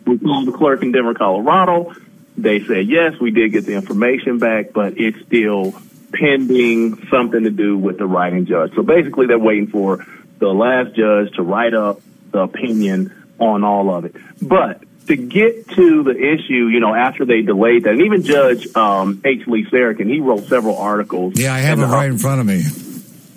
We 0.05 0.19
called 0.19 0.47
the 0.47 0.53
clerk 0.53 0.83
in 0.83 0.93
Denver, 0.93 1.13
Colorado. 1.13 1.93
They 2.37 2.63
said, 2.63 2.87
yes, 2.87 3.19
we 3.19 3.31
did 3.31 3.51
get 3.51 3.65
the 3.65 3.73
information 3.73 4.39
back, 4.39 4.71
but 4.73 4.97
it's 4.97 5.19
still 5.25 5.73
pending 6.13 7.07
something 7.09 7.43
to 7.43 7.49
do 7.49 7.77
with 7.77 7.97
the 7.97 8.05
writing 8.05 8.45
judge. 8.45 8.73
So 8.75 8.83
basically, 8.83 9.27
they're 9.27 9.37
waiting 9.37 9.67
for 9.67 10.05
the 10.39 10.47
last 10.47 10.95
judge 10.95 11.33
to 11.35 11.43
write 11.43 11.73
up 11.73 11.99
the 12.31 12.39
opinion 12.39 13.24
on 13.39 13.63
all 13.63 13.93
of 13.93 14.05
it. 14.05 14.15
But 14.41 14.83
to 15.07 15.15
get 15.15 15.69
to 15.69 16.03
the 16.03 16.15
issue, 16.17 16.67
you 16.67 16.79
know, 16.79 16.93
after 16.93 17.25
they 17.25 17.41
delayed 17.41 17.83
that, 17.83 17.91
and 17.93 18.01
even 18.01 18.23
Judge 18.23 18.75
um, 18.75 19.21
H. 19.23 19.45
Lee 19.47 19.65
Sarokin, 19.65 20.09
he 20.09 20.19
wrote 20.19 20.45
several 20.45 20.77
articles. 20.77 21.39
Yeah, 21.39 21.53
I 21.53 21.59
have 21.59 21.79
it 21.79 21.83
uh, 21.83 21.87
right 21.87 22.09
in 22.09 22.17
front 22.17 22.41
of 22.41 22.47
me. 22.47 22.63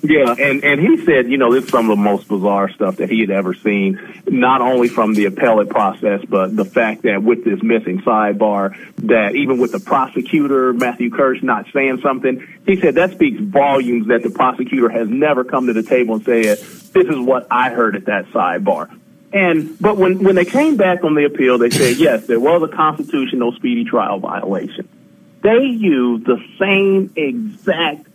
yeah, 0.03 0.35
and, 0.39 0.65
and 0.65 0.81
he 0.81 1.05
said, 1.05 1.29
you 1.29 1.39
know, 1.39 1.53
this 1.53 1.65
is 1.65 1.71
some 1.71 1.91
of 1.91 1.99
the 1.99 2.03
most 2.03 2.29
bizarre 2.29 2.71
stuff 2.71 2.97
that 2.99 3.11
he 3.11 3.21
had 3.21 3.31
ever 3.31 3.53
seen, 3.53 4.01
not 4.27 4.61
only 4.61 4.89
from 4.89 5.13
the 5.13 5.27
appellate 5.27 5.69
process, 5.69 6.25
but 6.27 6.57
the 6.57 6.65
fact 6.65 7.03
that 7.03 7.23
with 7.23 7.45
this 7.45 7.63
missing 7.63 8.01
sidebar, 8.01 8.77
that 9.09 9.35
even 9.35 9.59
with 9.59 9.73
the 9.73 9.81
prosecutor, 9.81 10.73
Matthew 10.73 11.11
Kirsch, 11.11 11.43
not 11.43 11.67
saying 11.75 12.01
something, 12.01 12.47
he 12.65 12.81
said 12.81 12.95
that 12.95 13.11
speaks 13.11 13.41
volumes 13.41 14.07
that 14.09 14.23
the 14.23 14.31
prosecutor 14.31 14.89
has 14.89 15.09
never 15.09 15.45
come 15.45 15.67
to 15.67 15.73
the 15.73 15.83
table 15.83 16.15
and 16.15 16.25
said, 16.25 16.59
this 16.59 17.07
is 17.07 17.19
what 17.19 17.47
I 17.51 17.71
heard 17.71 17.97
at 17.97 18.07
that 18.07 18.27
sidebar. 18.27 18.98
And, 19.33 19.79
but 19.79 19.97
when, 19.97 20.25
when 20.25 20.35
they 20.35 20.45
came 20.45 20.77
back 20.77 21.05
on 21.05 21.15
the 21.15 21.25
appeal, 21.25 21.59
they 21.59 21.71
said, 21.71 21.97
yes, 21.99 22.27
there 22.27 22.41
was 22.41 22.63
a 22.63 22.75
constitutional 22.75 23.53
speedy 23.53 23.85
trial 23.85 24.19
violation. 24.19 24.89
They 25.43 25.65
used 25.65 26.27
the 26.27 26.43
same 26.59 27.13
exact 27.15 28.07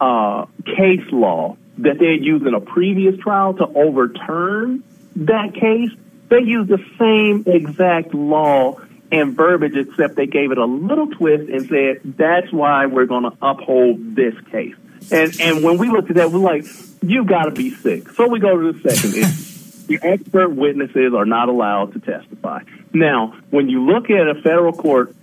uh, 0.00 0.46
case 0.64 1.04
law 1.10 1.56
that 1.78 1.98
they 1.98 2.12
had 2.12 2.24
used 2.24 2.46
in 2.46 2.54
a 2.54 2.60
previous 2.60 3.18
trial 3.18 3.54
to 3.54 3.66
overturn 3.66 4.84
that 5.16 5.54
case. 5.54 5.90
They 6.28 6.42
used 6.42 6.68
the 6.68 6.84
same 6.98 7.44
exact 7.46 8.14
law 8.14 8.80
and 9.10 9.34
verbiage, 9.34 9.74
except 9.74 10.14
they 10.14 10.26
gave 10.26 10.52
it 10.52 10.58
a 10.58 10.64
little 10.64 11.08
twist 11.08 11.50
and 11.50 11.68
said, 11.68 12.00
that's 12.16 12.52
why 12.52 12.86
we're 12.86 13.06
going 13.06 13.24
to 13.24 13.32
uphold 13.42 14.14
this 14.14 14.34
case. 14.52 14.76
And, 15.10 15.40
and 15.40 15.64
when 15.64 15.78
we 15.78 15.88
looked 15.88 16.10
at 16.10 16.16
that, 16.16 16.30
we're 16.30 16.38
like, 16.38 16.64
you 17.02 17.24
got 17.24 17.44
to 17.44 17.50
be 17.50 17.70
sick. 17.70 18.10
So 18.10 18.28
we 18.28 18.38
go 18.38 18.56
to 18.56 18.72
the 18.72 18.90
second 18.90 19.14
issue. 19.16 19.46
The 19.90 19.98
expert 20.06 20.50
witnesses 20.50 21.14
are 21.14 21.24
not 21.24 21.48
allowed 21.48 21.94
to 21.94 21.98
testify. 21.98 22.62
Now, 22.92 23.34
when 23.50 23.68
you 23.68 23.84
look 23.84 24.08
at 24.08 24.28
a 24.28 24.40
federal 24.40 24.72
court 24.72 25.16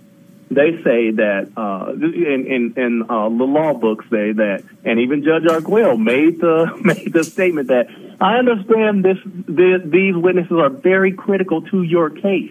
they 0.50 0.82
say 0.82 1.10
that 1.10 1.50
uh, 1.56 1.92
in 1.92 2.46
in, 2.46 2.74
in 2.76 3.02
uh, 3.02 3.28
the 3.28 3.44
law 3.44 3.74
books 3.74 4.06
say 4.10 4.32
that, 4.32 4.64
and 4.84 5.00
even 5.00 5.22
Judge 5.22 5.46
Arguello 5.46 5.96
made 5.96 6.40
the 6.40 6.78
made 6.82 7.12
the 7.12 7.24
statement 7.24 7.68
that 7.68 7.88
I 8.20 8.36
understand 8.36 9.04
this, 9.04 9.18
this 9.24 9.82
these 9.84 10.16
witnesses 10.16 10.52
are 10.52 10.70
very 10.70 11.12
critical 11.12 11.62
to 11.62 11.82
your 11.82 12.10
case, 12.10 12.50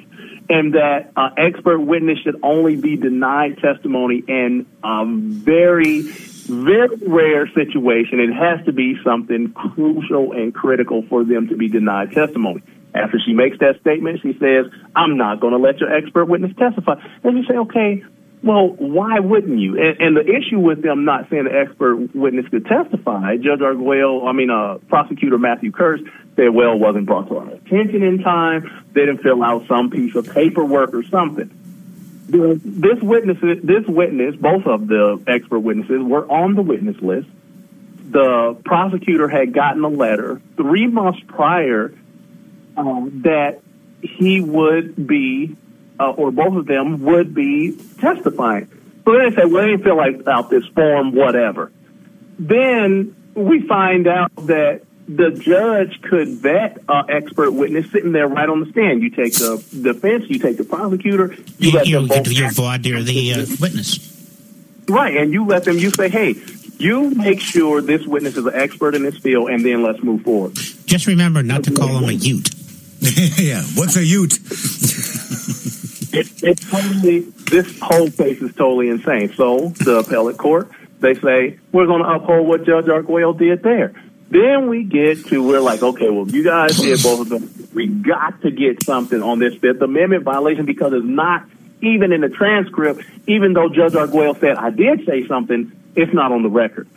and 0.49 0.75
that 0.75 1.11
uh, 1.15 1.29
expert 1.37 1.79
witness 1.79 2.19
should 2.19 2.39
only 2.43 2.75
be 2.75 2.97
denied 2.97 3.57
testimony 3.57 4.23
in 4.27 4.67
a 4.83 5.05
very 5.07 6.03
very 6.47 6.95
rare 7.05 7.47
situation. 7.47 8.19
It 8.19 8.33
has 8.33 8.65
to 8.65 8.73
be 8.73 8.95
something 9.03 9.51
crucial 9.53 10.31
and 10.31 10.53
critical 10.53 11.03
for 11.09 11.23
them 11.23 11.49
to 11.49 11.55
be 11.55 11.67
denied 11.67 12.11
testimony. 12.13 12.63
After 12.93 13.19
she 13.19 13.33
makes 13.33 13.59
that 13.59 13.79
statement, 13.81 14.21
she 14.21 14.33
says, 14.39 14.71
I'm 14.95 15.17
not 15.17 15.39
going 15.39 15.53
to 15.53 15.59
let 15.59 15.79
your 15.79 15.93
expert 15.93 16.25
witness 16.25 16.55
testify. 16.57 16.95
And 17.23 17.37
you 17.37 17.45
say, 17.45 17.57
okay, 17.57 18.03
well, 18.43 18.69
why 18.69 19.19
wouldn't 19.19 19.59
you? 19.59 19.77
And, 19.77 19.99
and 19.99 20.17
the 20.17 20.25
issue 20.25 20.59
with 20.59 20.81
them 20.81 21.05
not 21.05 21.29
saying 21.29 21.45
the 21.45 21.57
expert 21.57 22.15
witness 22.15 22.47
could 22.49 22.65
testify, 22.65 23.37
Judge 23.37 23.61
Arguello, 23.61 24.27
I 24.27 24.31
mean, 24.31 24.49
uh, 24.49 24.77
prosecutor 24.87 25.37
Matthew 25.37 25.71
Kirsch 25.71 26.01
said, 26.35 26.49
well, 26.53 26.73
it 26.73 26.79
wasn't 26.79 27.07
brought 27.07 27.27
to 27.29 27.37
our 27.37 27.49
attention 27.49 28.03
in 28.03 28.19
time. 28.19 28.85
They 28.93 29.01
didn't 29.01 29.23
fill 29.23 29.43
out 29.43 29.67
some 29.67 29.89
piece 29.89 30.15
of 30.15 30.31
paperwork 30.33 30.93
or 30.93 31.03
something. 31.03 31.51
The, 32.27 32.59
this 32.63 33.01
witness, 33.01 33.37
this 33.41 33.85
witness, 33.87 34.35
both 34.35 34.65
of 34.65 34.87
the 34.87 35.23
expert 35.27 35.59
witnesses 35.59 36.01
were 36.01 36.29
on 36.29 36.55
the 36.55 36.61
witness 36.61 36.97
list. 37.01 37.27
The 38.09 38.57
prosecutor 38.65 39.27
had 39.27 39.53
gotten 39.53 39.83
a 39.83 39.89
letter 39.89 40.41
three 40.55 40.87
months 40.87 41.19
prior 41.27 41.93
um, 42.75 43.21
that 43.23 43.61
he 44.01 44.41
would 44.41 45.07
be, 45.07 45.55
uh, 45.99 46.11
or 46.11 46.31
both 46.31 46.55
of 46.55 46.65
them 46.65 47.03
would 47.03 47.33
be 47.33 47.77
testifying. 47.99 48.67
So 49.05 49.13
then 49.13 49.29
they 49.29 49.35
say, 49.35 49.45
well, 49.45 49.65
they 49.65 49.81
fill 49.81 49.97
like 49.97 50.27
out 50.27 50.49
this 50.49 50.65
form, 50.67 51.13
whatever. 51.13 51.71
Then 52.37 53.15
we 53.33 53.61
find 53.67 54.07
out 54.07 54.35
that 54.47 54.81
the 55.07 55.31
judge 55.31 56.01
could 56.01 56.27
vet 56.27 56.79
an 56.89 57.05
expert 57.09 57.51
witness 57.51 57.89
sitting 57.91 58.11
there 58.11 58.27
right 58.27 58.49
on 58.49 58.59
the 58.59 58.71
stand. 58.71 59.01
You 59.01 59.09
take 59.09 59.33
the 59.33 59.63
defense, 59.81 60.25
you 60.27 60.39
take 60.39 60.57
the 60.57 60.65
prosecutor, 60.65 61.33
you, 61.33 61.43
You, 61.57 61.71
let 61.71 61.87
you, 61.87 61.99
them 61.99 62.07
both 62.07 62.27
you 62.27 62.51
voir 62.51 62.77
dire 62.77 63.01
the 63.01 63.33
uh, 63.33 63.45
witness. 63.59 64.13
Right, 64.89 65.17
and 65.17 65.33
you 65.33 65.45
let 65.45 65.65
them, 65.65 65.77
you 65.77 65.89
say, 65.91 66.09
hey, 66.09 66.35
you 66.77 67.09
make 67.11 67.41
sure 67.41 67.81
this 67.81 68.05
witness 68.05 68.37
is 68.37 68.45
an 68.45 68.53
expert 68.53 68.95
in 68.95 69.03
this 69.03 69.17
field, 69.17 69.49
and 69.49 69.65
then 69.65 69.83
let's 69.83 70.01
move 70.03 70.23
forward. 70.23 70.53
Just 70.85 71.07
remember 71.07 71.43
not 71.43 71.63
to 71.65 71.71
call 71.71 71.97
him 71.97 72.09
a 72.09 72.13
Ute. 72.13 72.49
yeah, 73.37 73.63
what's 73.75 73.95
a 73.95 74.03
Ute? 74.03 74.33
It, 76.13 76.31
it's 76.41 76.69
totally, 76.69 77.19
this 77.19 77.79
whole 77.79 78.09
case 78.09 78.41
is 78.41 78.53
totally 78.55 78.89
insane. 78.89 79.33
So 79.33 79.69
the 79.69 79.97
appellate 79.99 80.37
court, 80.37 80.71
they 80.99 81.13
say, 81.15 81.59
we're 81.71 81.85
going 81.85 82.01
to 82.01 82.09
uphold 82.09 82.47
what 82.47 82.65
Judge 82.65 82.87
Arguello 82.87 83.33
did 83.33 83.61
there. 83.61 83.93
Then 84.29 84.67
we 84.67 84.83
get 84.83 85.25
to, 85.27 85.41
we're 85.41 85.61
like, 85.61 85.81
okay, 85.81 86.09
well, 86.09 86.27
you 86.27 86.43
guys 86.43 86.77
did 86.77 87.01
both 87.01 87.21
of 87.21 87.29
them. 87.29 87.69
We 87.73 87.87
got 87.87 88.41
to 88.41 88.51
get 88.51 88.83
something 88.83 89.21
on 89.21 89.39
this 89.39 89.55
Fifth 89.55 89.81
Amendment 89.81 90.23
violation 90.23 90.65
because 90.65 90.93
it's 90.93 91.05
not 91.05 91.45
even 91.81 92.11
in 92.11 92.21
the 92.21 92.29
transcript, 92.29 93.01
even 93.27 93.53
though 93.53 93.69
Judge 93.69 93.95
Arguello 93.95 94.33
said, 94.33 94.57
I 94.57 94.69
did 94.71 95.05
say 95.05 95.27
something, 95.27 95.71
it's 95.95 96.13
not 96.13 96.31
on 96.31 96.43
the 96.43 96.49
record. 96.49 96.87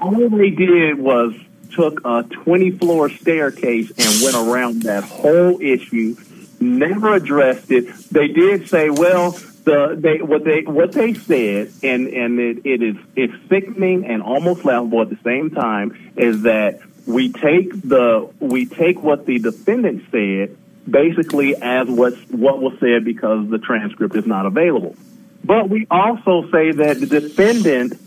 All 0.00 0.28
they 0.28 0.50
did 0.50 0.98
was 0.98 1.34
took 1.72 2.00
a 2.04 2.22
20 2.22 2.72
floor 2.72 3.08
staircase 3.08 3.90
and 3.90 4.22
went 4.22 4.36
around 4.36 4.82
that 4.82 5.04
whole 5.04 5.60
issue, 5.60 6.16
never 6.60 7.14
addressed 7.14 7.70
it. 7.70 7.86
They 8.10 8.28
did 8.28 8.68
say, 8.68 8.90
well, 8.90 9.38
the 9.66 9.96
they 9.98 10.22
what 10.22 10.44
they 10.44 10.62
what 10.62 10.92
they 10.92 11.12
said, 11.12 11.72
and 11.82 12.06
and 12.06 12.38
it, 12.38 12.64
it 12.64 12.82
is 12.82 12.96
it's 13.16 13.34
sickening 13.50 14.06
and 14.06 14.22
almost 14.22 14.64
laughable 14.64 15.02
at 15.02 15.10
the 15.10 15.18
same 15.24 15.50
time, 15.50 16.14
is 16.16 16.42
that 16.42 16.80
we 17.04 17.32
take 17.32 17.72
the 17.82 18.30
we 18.40 18.64
take 18.64 19.02
what 19.02 19.26
the 19.26 19.38
defendant 19.38 20.04
said 20.10 20.56
basically 20.88 21.56
as 21.56 21.88
what's 21.88 22.16
what 22.30 22.62
was 22.62 22.78
said 22.78 23.04
because 23.04 23.50
the 23.50 23.58
transcript 23.58 24.16
is 24.16 24.24
not 24.24 24.46
available. 24.46 24.94
But 25.44 25.68
we 25.68 25.86
also 25.90 26.48
say 26.50 26.72
that 26.72 27.00
the 27.00 27.06
defendant 27.06 28.00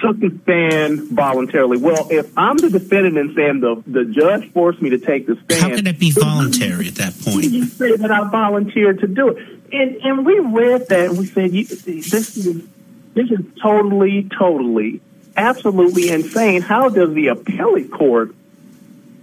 took 0.00 0.18
the 0.20 0.38
stand 0.42 1.00
voluntarily. 1.10 1.78
Well, 1.78 2.08
if 2.10 2.30
I'm 2.36 2.56
the 2.56 2.70
defendant 2.70 3.16
and 3.18 3.34
saying 3.34 3.60
the 3.60 3.82
the 3.86 4.04
judge 4.04 4.52
forced 4.52 4.82
me 4.82 4.90
to 4.90 4.98
take 4.98 5.26
the 5.26 5.36
stand, 5.44 5.62
How 5.62 5.76
can 5.76 5.86
it 5.86 5.98
be 5.98 6.10
voluntary 6.10 6.88
at 6.88 6.96
that 6.96 7.18
point? 7.20 7.44
you 7.44 7.64
say 7.64 7.96
that 7.96 8.10
I 8.10 8.28
volunteered 8.28 9.00
to 9.00 9.06
do 9.06 9.28
it. 9.30 9.57
And 9.72 9.96
and 9.96 10.26
we 10.26 10.38
read 10.38 10.88
that 10.88 11.10
and 11.10 11.18
we 11.18 11.26
said 11.26 11.52
you, 11.52 11.64
this 11.64 12.36
is 12.36 12.66
this 13.14 13.30
is 13.30 13.40
totally, 13.60 14.28
totally, 14.38 15.00
absolutely 15.36 16.10
insane. 16.10 16.62
How 16.62 16.88
does 16.88 17.12
the 17.14 17.28
appellate 17.28 17.90
court 17.90 18.34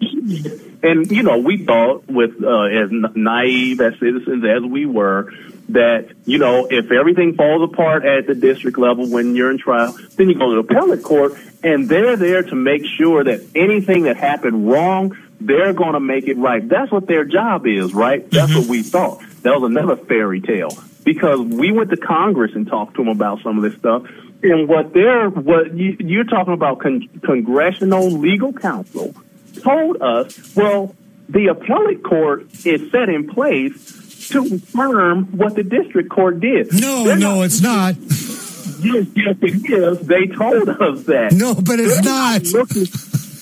and 0.01 1.11
you 1.11 1.23
know 1.23 1.37
we 1.37 1.57
thought 1.63 2.07
with 2.07 2.43
uh, 2.43 2.63
as 2.63 2.89
naive 3.15 3.81
as 3.81 3.93
citizens 3.99 4.43
as 4.43 4.63
we 4.63 4.85
were 4.85 5.31
that 5.69 6.09
you 6.25 6.37
know 6.37 6.67
if 6.69 6.91
everything 6.91 7.35
falls 7.35 7.69
apart 7.71 8.05
at 8.05 8.27
the 8.27 8.35
district 8.35 8.77
level 8.77 9.09
when 9.09 9.35
you're 9.35 9.51
in 9.51 9.57
trial 9.57 9.97
then 10.15 10.29
you 10.29 10.37
go 10.37 10.55
to 10.55 10.61
the 10.61 10.73
appellate 10.73 11.03
court 11.03 11.33
and 11.63 11.89
they're 11.89 12.17
there 12.17 12.43
to 12.43 12.55
make 12.55 12.85
sure 12.85 13.23
that 13.23 13.41
anything 13.55 14.03
that 14.03 14.17
happened 14.17 14.69
wrong 14.69 15.17
they're 15.41 15.73
going 15.73 15.93
to 15.93 15.99
make 15.99 16.29
it 16.29 16.37
right. 16.37 16.67
That's 16.67 16.91
what 16.91 17.07
their 17.07 17.25
job 17.25 17.67
is 17.67 17.93
right? 17.93 18.29
That's 18.29 18.55
what 18.55 18.67
we 18.67 18.83
thought 18.83 19.23
that 19.45 19.59
was 19.59 19.69
another 19.69 19.95
fairy 19.95 20.41
tale 20.41 20.69
because 21.03 21.39
we 21.39 21.71
went 21.71 21.89
to 21.91 21.97
congress 21.97 22.51
and 22.55 22.67
talked 22.67 22.95
to 22.95 23.03
them 23.03 23.07
about 23.09 23.41
some 23.41 23.57
of 23.57 23.63
this 23.63 23.79
stuff 23.79 24.03
and 24.43 24.67
what 24.67 24.93
they're 24.93 25.29
what 25.29 25.73
you, 25.75 25.95
you're 25.99 26.23
talking 26.25 26.53
about 26.53 26.79
con- 26.79 27.07
congressional 27.23 28.09
legal 28.11 28.51
counsel 28.53 29.15
told 29.63 30.01
us, 30.01 30.55
well, 30.55 30.95
the 31.29 31.47
appellate 31.47 32.03
court 32.03 32.43
is 32.65 32.91
set 32.91 33.09
in 33.09 33.27
place 33.27 34.27
to 34.29 34.39
affirm 34.55 35.25
what 35.37 35.55
the 35.55 35.63
district 35.63 36.09
court 36.09 36.39
did. 36.39 36.73
No, 36.73 37.05
They're 37.05 37.17
no, 37.17 37.41
it's 37.43 37.61
not. 37.61 37.95
Yes, 37.97 39.07
yes, 39.15 39.35
it 39.41 39.71
is. 39.71 39.99
They 40.05 40.27
told 40.27 40.69
us 40.69 41.03
that. 41.05 41.31
No, 41.33 41.55
but 41.55 41.79
it's 41.79 41.95
They're 41.95 42.03
not. 42.03 42.43
looking, 42.47 42.85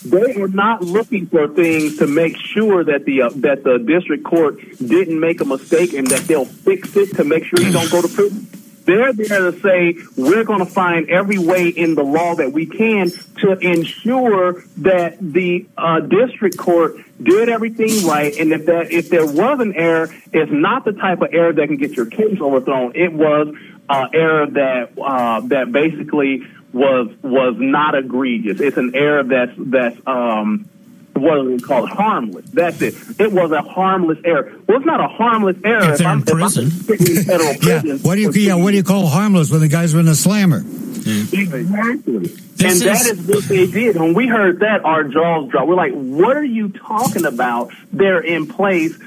they 0.03 0.35
are 0.41 0.47
not 0.47 0.83
looking 0.83 1.27
for 1.27 1.47
things 1.47 1.97
to 1.97 2.07
make 2.07 2.37
sure 2.37 2.83
that 2.83 3.05
the 3.05 3.23
uh, 3.23 3.29
that 3.35 3.63
the 3.63 3.79
district 3.79 4.23
court 4.23 4.59
didn't 4.77 5.19
make 5.19 5.41
a 5.41 5.45
mistake 5.45 5.93
and 5.93 6.07
that 6.07 6.21
they'll 6.21 6.45
fix 6.45 6.95
it 6.95 7.15
to 7.15 7.23
make 7.23 7.45
sure 7.45 7.61
you 7.61 7.71
don't 7.71 7.91
go 7.91 8.01
to 8.01 8.07
prison. 8.07 8.47
They're 8.85 9.13
there 9.13 9.51
to 9.51 9.59
say 9.61 9.95
we're 10.17 10.43
going 10.43 10.59
to 10.59 10.65
find 10.65 11.09
every 11.09 11.37
way 11.37 11.69
in 11.69 11.95
the 11.95 12.03
law 12.03 12.35
that 12.35 12.51
we 12.51 12.65
can 12.65 13.11
to 13.37 13.57
ensure 13.59 14.65
that 14.77 15.17
the 15.21 15.65
uh, 15.77 16.01
district 16.01 16.57
court 16.57 16.97
did 17.21 17.47
everything 17.47 18.05
right, 18.05 18.35
and 18.37 18.51
if 18.51 18.65
that 18.65 18.91
if 18.91 19.09
there 19.09 19.25
was 19.25 19.61
an 19.61 19.73
error, 19.73 20.13
it's 20.33 20.51
not 20.51 20.83
the 20.83 20.91
type 20.91 21.21
of 21.21 21.29
error 21.33 21.53
that 21.53 21.67
can 21.67 21.77
get 21.77 21.91
your 21.91 22.07
case 22.07 22.41
overthrown. 22.41 22.91
It 22.95 23.13
was 23.13 23.55
uh, 23.87 24.07
error 24.13 24.47
that 24.47 24.89
uh, 25.01 25.39
that 25.47 25.71
basically 25.71 26.45
was 26.73 27.09
was 27.21 27.55
not 27.57 27.95
egregious. 27.95 28.59
It's 28.59 28.77
an 28.77 28.93
error 28.95 29.23
that's 29.23 29.51
that's 29.57 29.97
um, 30.07 30.67
what 31.13 31.45
it 31.47 31.63
called 31.63 31.89
harmless. 31.89 32.49
That's 32.49 32.81
it. 32.81 32.95
It 33.19 33.31
was 33.31 33.51
a 33.51 33.61
harmless 33.61 34.17
error. 34.25 34.51
Well, 34.67 34.77
it's 34.77 34.85
not 34.85 34.99
a 34.99 35.07
harmless 35.07 35.57
error 35.63 35.91
If 35.93 35.99
they're 35.99 36.07
in 36.07 36.11
I'm- 36.11 36.23
I'm 36.27 36.37
prison. 36.39 36.65
in 36.65 37.23
federal 37.23 37.53
Yeah, 37.61 37.81
what 38.01 38.15
do 38.15 38.21
you 38.21 38.31
yeah, 38.31 38.55
what 38.55 38.71
do 38.71 38.77
you 38.77 38.83
call 38.83 39.05
harmless 39.07 39.51
when 39.51 39.61
the 39.61 39.67
guys 39.67 39.93
were 39.93 39.99
in 39.99 40.07
a 40.07 40.15
slammer? 40.15 40.63
Exactly. 41.05 42.17
This 42.55 42.81
and 42.81 42.89
that 42.89 43.05
is- 43.05 43.19
is 43.19 43.27
what 43.27 43.43
they 43.45 43.67
did. 43.67 43.95
When 43.97 44.13
we 44.13 44.27
heard 44.27 44.59
that, 44.61 44.83
our 44.85 45.03
jaws 45.03 45.49
dropped. 45.49 45.67
We're 45.67 45.75
like, 45.75 45.93
what 45.93 46.35
are 46.37 46.43
you 46.43 46.69
talking 46.69 47.25
about? 47.25 47.71
They're 47.91 48.21
in 48.21 48.47
place 48.47 48.97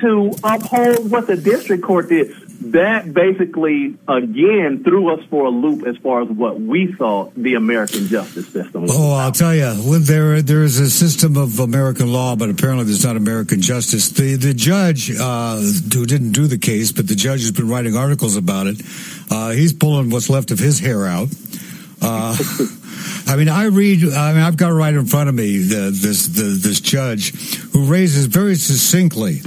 to 0.00 0.32
uphold 0.44 1.10
what 1.10 1.26
the 1.26 1.36
district 1.36 1.82
court 1.82 2.08
did. 2.10 2.34
That 2.60 3.12
basically, 3.12 3.96
again, 4.08 4.82
threw 4.82 5.12
us 5.14 5.24
for 5.28 5.44
a 5.44 5.50
loop 5.50 5.86
as 5.86 5.96
far 5.98 6.22
as 6.22 6.28
what 6.28 6.60
we 6.60 6.92
thought 6.92 7.34
the 7.34 7.54
American 7.54 8.06
justice 8.06 8.48
system 8.48 8.82
was. 8.82 8.92
Oh, 8.94 9.12
I'll 9.14 9.32
tell 9.32 9.54
you, 9.54 9.98
there 9.98 10.40
there 10.42 10.62
is 10.62 10.78
a 10.78 10.90
system 10.90 11.36
of 11.36 11.60
American 11.60 12.12
law, 12.12 12.34
but 12.34 12.48
apparently 12.48 12.84
there's 12.84 13.04
not 13.04 13.16
American 13.16 13.60
justice. 13.60 14.08
The 14.08 14.36
the 14.36 14.54
judge 14.54 15.10
uh, 15.10 15.56
who 15.56 16.06
didn't 16.06 16.32
do 16.32 16.46
the 16.46 16.58
case, 16.58 16.92
but 16.92 17.08
the 17.08 17.14
judge 17.14 17.40
has 17.40 17.52
been 17.52 17.68
writing 17.68 17.96
articles 17.96 18.36
about 18.36 18.66
it. 18.66 18.80
Uh, 19.30 19.50
he's 19.50 19.72
pulling 19.72 20.10
what's 20.10 20.30
left 20.30 20.50
of 20.50 20.58
his 20.58 20.80
hair 20.80 21.06
out. 21.06 21.28
Uh, 22.00 22.36
I 23.26 23.36
mean, 23.36 23.48
I 23.48 23.64
read. 23.64 24.02
I 24.12 24.32
mean, 24.32 24.42
I've 24.42 24.56
got 24.56 24.68
right 24.68 24.94
in 24.94 25.06
front 25.06 25.28
of 25.28 25.34
me 25.34 25.58
the, 25.58 25.90
this 25.90 26.26
the, 26.26 26.42
this 26.42 26.80
judge 26.80 27.34
who 27.72 27.84
raises 27.84 28.26
very 28.26 28.54
succinctly. 28.54 29.40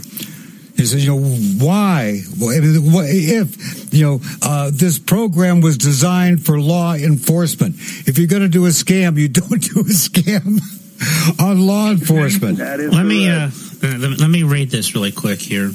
He 0.79 0.85
says, 0.85 1.05
you 1.05 1.11
know, 1.11 1.19
why? 1.65 2.21
Well, 2.39 2.55
I 2.55 2.61
mean, 2.61 2.91
what- 2.93 3.09
If, 3.09 3.93
you 3.93 4.05
know, 4.05 4.21
uh, 4.41 4.71
this 4.73 4.97
program 4.97 5.59
was 5.59 5.77
designed 5.77 6.45
for 6.45 6.57
law 6.57 6.93
enforcement. 6.93 7.75
If 8.07 8.17
you're 8.17 8.27
going 8.27 8.43
to 8.43 8.47
do 8.47 8.65
a 8.65 8.69
scam, 8.69 9.17
you 9.17 9.27
don't 9.41 9.61
do 9.61 9.81
a 9.81 9.91
scam 9.91 10.61
on 11.39 11.59
law 11.67 11.91
enforcement. 11.91 12.59
Let 12.59 13.05
me 13.05 13.29
uh, 13.29 13.51
let, 13.83 14.19
let 14.21 14.29
me 14.29 14.43
read 14.43 14.69
this 14.71 14.95
really 14.95 15.11
quick 15.11 15.39
here 15.41 15.71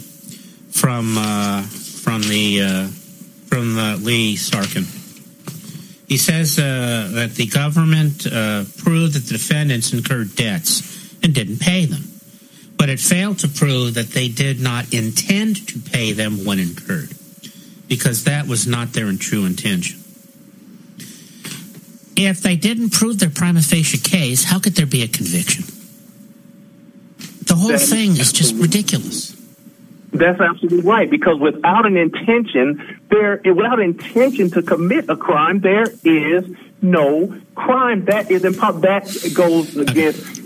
from 0.70 1.18
uh, 1.18 1.62
from 1.62 2.22
the 2.22 2.62
uh, 2.62 2.86
from 3.48 3.76
uh, 3.78 3.96
Lee 3.96 4.36
Sarokin. 4.36 4.86
He 6.08 6.16
says 6.16 6.58
uh, 6.58 7.10
that 7.14 7.34
the 7.34 7.46
government 7.46 8.26
uh, 8.26 8.64
proved 8.78 9.14
that 9.14 9.24
the 9.24 9.34
defendants 9.34 9.92
incurred 9.92 10.34
debts 10.34 10.82
and 11.22 11.34
didn't 11.34 11.60
pay 11.60 11.84
them, 11.86 12.04
but 12.84 12.90
it 12.90 13.00
failed 13.00 13.38
to 13.38 13.48
prove 13.48 13.94
that 13.94 14.10
they 14.10 14.28
did 14.28 14.60
not 14.60 14.92
intend 14.92 15.66
to 15.66 15.78
pay 15.78 16.12
them 16.12 16.44
when 16.44 16.58
incurred, 16.58 17.08
because 17.88 18.24
that 18.24 18.46
was 18.46 18.66
not 18.66 18.92
their 18.92 19.10
true 19.16 19.46
intention. 19.46 19.98
If 22.14 22.42
they 22.42 22.56
didn't 22.56 22.90
prove 22.90 23.20
their 23.20 23.30
prima 23.30 23.62
facie 23.62 23.96
case, 23.96 24.44
how 24.44 24.58
could 24.58 24.74
there 24.74 24.84
be 24.84 25.02
a 25.02 25.08
conviction? 25.08 25.64
The 27.46 27.54
whole 27.56 27.78
thing 27.78 28.10
is 28.18 28.34
just 28.34 28.54
ridiculous. 28.56 29.34
That's 30.12 30.38
absolutely 30.38 30.82
right. 30.82 31.08
Because 31.08 31.40
without 31.40 31.86
an 31.86 31.96
intention, 31.96 33.00
there 33.08 33.40
without 33.46 33.80
intention 33.80 34.50
to 34.50 34.60
commit 34.60 35.08
a 35.08 35.16
crime, 35.16 35.60
there 35.60 35.86
is 36.04 36.54
no 36.82 37.34
crime. 37.54 38.04
That 38.04 38.30
is 38.30 38.42
impo- 38.42 38.82
That 38.82 39.04
goes 39.34 39.74
against 39.74 40.42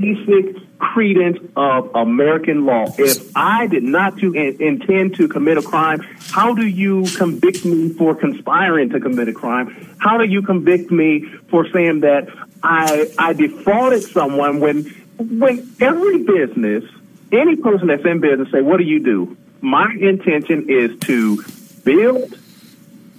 basic 0.00 0.69
credence 0.80 1.38
of 1.56 1.94
American 1.94 2.66
law. 2.66 2.86
If 2.98 3.36
I 3.36 3.66
did 3.66 3.82
not 3.82 4.18
to 4.18 4.32
in, 4.32 4.60
intend 4.60 5.16
to 5.16 5.28
commit 5.28 5.58
a 5.58 5.62
crime, 5.62 6.00
how 6.18 6.54
do 6.54 6.66
you 6.66 7.04
convict 7.16 7.64
me 7.64 7.90
for 7.90 8.14
conspiring 8.14 8.90
to 8.90 9.00
commit 9.00 9.28
a 9.28 9.32
crime? 9.32 9.94
How 9.98 10.18
do 10.18 10.24
you 10.24 10.42
convict 10.42 10.90
me 10.90 11.26
for 11.48 11.68
saying 11.70 12.00
that 12.00 12.28
I 12.62 13.12
I 13.18 13.32
defrauded 13.34 14.02
someone 14.02 14.60
when 14.60 14.84
when 15.18 15.70
every 15.80 16.24
business 16.24 16.84
any 17.32 17.56
person 17.56 17.88
that's 17.88 18.04
in 18.04 18.20
business 18.20 18.50
say, 18.50 18.60
what 18.60 18.78
do 18.78 18.84
you 18.84 19.02
do? 19.02 19.36
My 19.60 19.92
intention 20.00 20.68
is 20.68 20.98
to 21.00 21.42
build, 21.84 22.36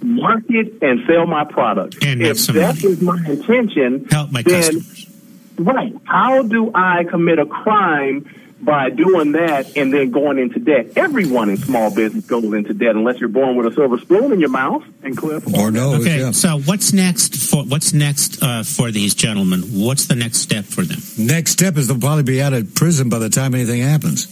market, 0.02 0.82
and 0.82 1.06
sell 1.06 1.26
my 1.26 1.44
product. 1.44 2.04
And 2.04 2.20
if 2.22 2.46
that 2.48 2.82
is 2.82 3.00
my 3.00 3.24
intention, 3.26 4.06
Help 4.10 4.32
my 4.32 4.42
then, 4.42 4.62
customers. 4.62 5.11
Right, 5.58 5.94
how 6.04 6.42
do 6.42 6.70
I 6.74 7.04
commit 7.04 7.38
a 7.38 7.46
crime 7.46 8.28
by 8.60 8.90
doing 8.90 9.32
that 9.32 9.76
and 9.76 9.92
then 9.92 10.10
going 10.10 10.38
into 10.38 10.60
debt? 10.60 10.92
Everyone 10.96 11.50
in 11.50 11.56
small 11.56 11.92
business 11.94 12.24
goes 12.26 12.44
into 12.44 12.72
debt 12.74 12.94
unless 12.94 13.18
you're 13.18 13.28
born 13.28 13.56
with 13.56 13.66
a 13.66 13.74
silver 13.74 13.98
spoon 13.98 14.32
in 14.32 14.38
your 14.40 14.50
mouth. 14.50 14.84
And 15.02 15.16
clip. 15.16 15.46
Or 15.52 15.70
no, 15.72 15.94
Okay, 15.94 16.20
yeah. 16.20 16.30
so 16.30 16.58
what's 16.60 16.92
next 16.92 17.34
for 17.50 17.64
what's 17.64 17.92
next 17.92 18.40
uh, 18.42 18.62
for 18.62 18.90
these 18.92 19.14
gentlemen? 19.14 19.62
What's 19.62 20.06
the 20.06 20.14
next 20.14 20.38
step 20.38 20.64
for 20.64 20.82
them? 20.82 21.00
Next 21.18 21.50
step 21.50 21.76
is 21.76 21.88
they'll 21.88 21.98
probably 21.98 22.22
be 22.22 22.40
out 22.40 22.52
of 22.52 22.72
prison 22.74 23.08
by 23.08 23.18
the 23.18 23.28
time 23.30 23.54
anything 23.54 23.82
happens. 23.82 24.26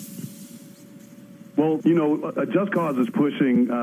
Well, 1.61 1.79
you 1.85 1.93
know, 1.93 2.23
uh, 2.23 2.47
Just 2.47 2.73
Cause 2.73 2.97
is 2.97 3.11
pushing 3.11 3.71
uh, 3.71 3.75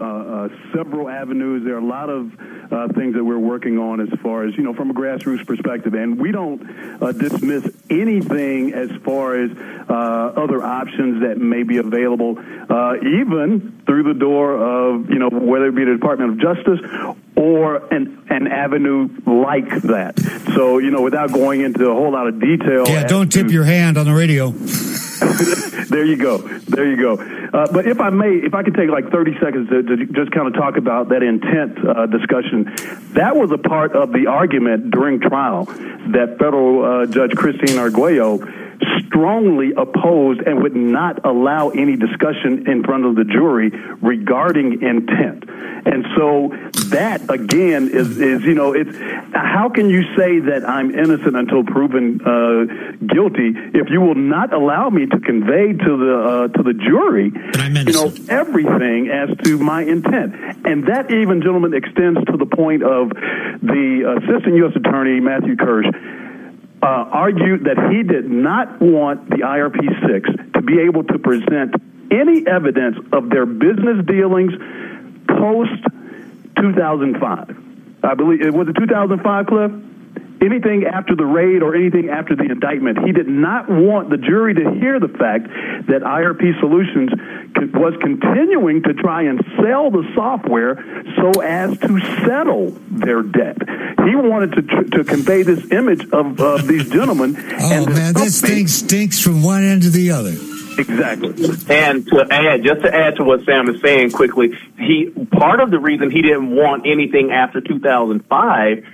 uh, 0.00 0.04
uh, 0.04 0.48
several 0.74 1.08
avenues. 1.08 1.62
There 1.64 1.76
are 1.76 1.78
a 1.78 1.86
lot 1.86 2.10
of 2.10 2.32
uh, 2.72 2.88
things 2.88 3.14
that 3.14 3.22
we're 3.22 3.38
working 3.38 3.78
on 3.78 4.00
as 4.00 4.08
far 4.18 4.44
as, 4.44 4.56
you 4.56 4.64
know, 4.64 4.74
from 4.74 4.90
a 4.90 4.94
grassroots 4.94 5.46
perspective. 5.46 5.94
And 5.94 6.18
we 6.18 6.32
don't 6.32 6.60
uh, 7.00 7.12
dismiss 7.12 7.70
anything 7.88 8.72
as 8.72 8.90
far 9.04 9.40
as 9.40 9.52
uh, 9.56 9.92
other 9.92 10.60
options 10.60 11.22
that 11.22 11.38
may 11.38 11.62
be 11.62 11.76
available, 11.76 12.36
uh, 12.36 12.96
even 12.96 13.80
through 13.86 14.12
the 14.12 14.18
door 14.18 14.56
of, 14.56 15.08
you 15.08 15.20
know, 15.20 15.28
whether 15.30 15.68
it 15.68 15.76
be 15.76 15.84
the 15.84 15.92
Department 15.92 16.32
of 16.32 16.38
Justice 16.40 16.80
or 17.36 17.76
an, 17.94 18.26
an 18.28 18.48
avenue 18.48 19.08
like 19.24 19.82
that. 19.82 20.18
So, 20.56 20.78
you 20.78 20.90
know, 20.90 21.02
without 21.02 21.32
going 21.32 21.60
into 21.60 21.88
a 21.88 21.94
whole 21.94 22.10
lot 22.10 22.26
of 22.26 22.40
detail. 22.40 22.88
Yeah, 22.88 23.04
don't 23.06 23.30
tip 23.30 23.46
to- 23.46 23.52
your 23.52 23.64
hand 23.64 23.98
on 23.98 24.04
the 24.04 24.14
radio. 24.14 24.52
there 25.88 26.04
you 26.04 26.16
go. 26.16 26.38
There 26.38 26.88
you 26.88 26.96
go. 26.96 27.14
Uh, 27.14 27.72
but 27.72 27.86
if 27.86 28.00
I 28.00 28.10
may, 28.10 28.36
if 28.36 28.54
I 28.54 28.62
could 28.62 28.74
take 28.74 28.90
like 28.90 29.10
30 29.10 29.38
seconds 29.40 29.68
to, 29.70 29.82
to 29.82 30.06
just 30.06 30.30
kind 30.32 30.46
of 30.46 30.54
talk 30.54 30.76
about 30.76 31.08
that 31.10 31.22
intent 31.22 31.78
uh, 31.86 32.06
discussion, 32.06 32.74
that 33.14 33.36
was 33.36 33.50
a 33.50 33.58
part 33.58 33.92
of 33.92 34.12
the 34.12 34.26
argument 34.26 34.90
during 34.90 35.20
trial 35.20 35.64
that 35.64 36.36
federal 36.38 36.84
uh, 36.84 37.06
Judge 37.06 37.32
Christine 37.32 37.78
Arguello 37.78 38.38
strongly 39.06 39.72
opposed 39.76 40.40
and 40.40 40.62
would 40.62 40.76
not 40.76 41.24
allow 41.24 41.70
any 41.70 41.96
discussion 41.96 42.68
in 42.70 42.82
front 42.82 43.04
of 43.04 43.16
the 43.16 43.24
jury 43.24 43.70
regarding 44.02 44.82
intent. 44.82 45.44
And 45.86 46.06
so 46.16 46.48
that 46.90 47.30
again 47.30 47.90
is, 47.92 48.18
is 48.18 48.42
you 48.42 48.54
know, 48.54 48.72
it's 48.72 48.96
how 49.34 49.68
can 49.68 49.90
you 49.90 50.02
say 50.16 50.40
that 50.40 50.66
I'm 50.66 50.90
innocent 50.90 51.36
until 51.36 51.62
proven 51.62 52.20
uh, 52.22 53.04
guilty 53.06 53.52
if 53.74 53.90
you 53.90 54.00
will 54.00 54.14
not 54.14 54.52
allow 54.52 54.88
me 54.88 55.06
to 55.06 55.20
convey 55.20 55.72
to 55.72 55.96
the 55.96 56.14
uh, 56.24 56.48
to 56.48 56.62
the 56.62 56.72
jury, 56.74 57.32
you 57.86 57.92
know, 57.92 58.12
everything 58.28 59.08
as 59.08 59.36
to 59.44 59.58
my 59.58 59.82
intent, 59.82 60.34
and 60.66 60.86
that 60.88 61.10
even, 61.10 61.42
gentlemen, 61.42 61.74
extends 61.74 62.24
to 62.26 62.36
the 62.36 62.46
point 62.46 62.82
of 62.82 63.10
the 63.10 64.18
assistant 64.22 64.56
U.S. 64.56 64.76
attorney 64.76 65.20
Matthew 65.20 65.56
Kirsch 65.56 65.86
uh, 66.84 67.08
argued 67.10 67.64
that 67.64 67.90
he 67.90 68.02
did 68.02 68.30
not 68.30 68.78
want 68.78 69.30
the 69.30 69.38
IRP 69.38 69.80
6 70.06 70.52
to 70.52 70.60
be 70.60 70.80
able 70.80 71.02
to 71.04 71.18
present 71.18 71.74
any 72.10 72.46
evidence 72.46 72.98
of 73.10 73.30
their 73.30 73.46
business 73.46 74.04
dealings 74.04 74.52
post 75.26 75.82
2005. 76.58 77.56
I 78.04 78.14
believe 78.14 78.42
it 78.42 78.52
was 78.52 78.68
it 78.68 78.76
2005, 78.76 79.46
Cliff. 79.46 79.72
Anything 80.44 80.84
after 80.84 81.16
the 81.16 81.24
raid 81.24 81.62
or 81.62 81.74
anything 81.74 82.10
after 82.10 82.36
the 82.36 82.44
indictment, 82.44 82.98
he 83.06 83.12
did 83.12 83.28
not 83.28 83.70
want 83.70 84.10
the 84.10 84.18
jury 84.18 84.52
to 84.54 84.72
hear 84.72 85.00
the 85.00 85.08
fact 85.08 85.48
that 85.88 86.02
IRP 86.02 86.60
Solutions 86.60 87.10
was 87.72 87.94
continuing 88.00 88.82
to 88.82 88.92
try 88.92 89.22
and 89.22 89.42
sell 89.56 89.90
the 89.90 90.04
software 90.14 90.76
so 91.16 91.40
as 91.40 91.78
to 91.78 92.00
settle 92.26 92.72
their 92.90 93.22
debt. 93.22 93.56
He 94.04 94.14
wanted 94.14 94.52
to 94.52 94.62
tr- 94.62 94.98
to 94.98 95.04
convey 95.04 95.44
this 95.44 95.70
image 95.72 96.10
of 96.10 96.38
uh, 96.38 96.58
these 96.58 96.90
gentlemen. 96.90 97.36
Oh 97.38 97.72
and 97.72 97.94
man, 97.94 98.12
this 98.12 98.40
thing 98.40 98.66
stinks 98.66 99.20
from 99.20 99.42
one 99.42 99.62
end 99.62 99.82
to 99.82 99.90
the 99.90 100.10
other. 100.10 100.34
exactly. 100.78 101.30
And 101.74 102.06
to 102.08 102.26
add, 102.30 102.64
just 102.64 102.82
to 102.82 102.94
add 102.94 103.16
to 103.16 103.24
what 103.24 103.44
Sam 103.44 103.68
is 103.68 103.80
saying 103.80 104.10
quickly, 104.10 104.58
he 104.76 105.10
part 105.30 105.60
of 105.60 105.70
the 105.70 105.78
reason 105.78 106.10
he 106.10 106.20
didn't 106.20 106.54
want 106.54 106.86
anything 106.86 107.30
after 107.32 107.60
2005 107.60 108.84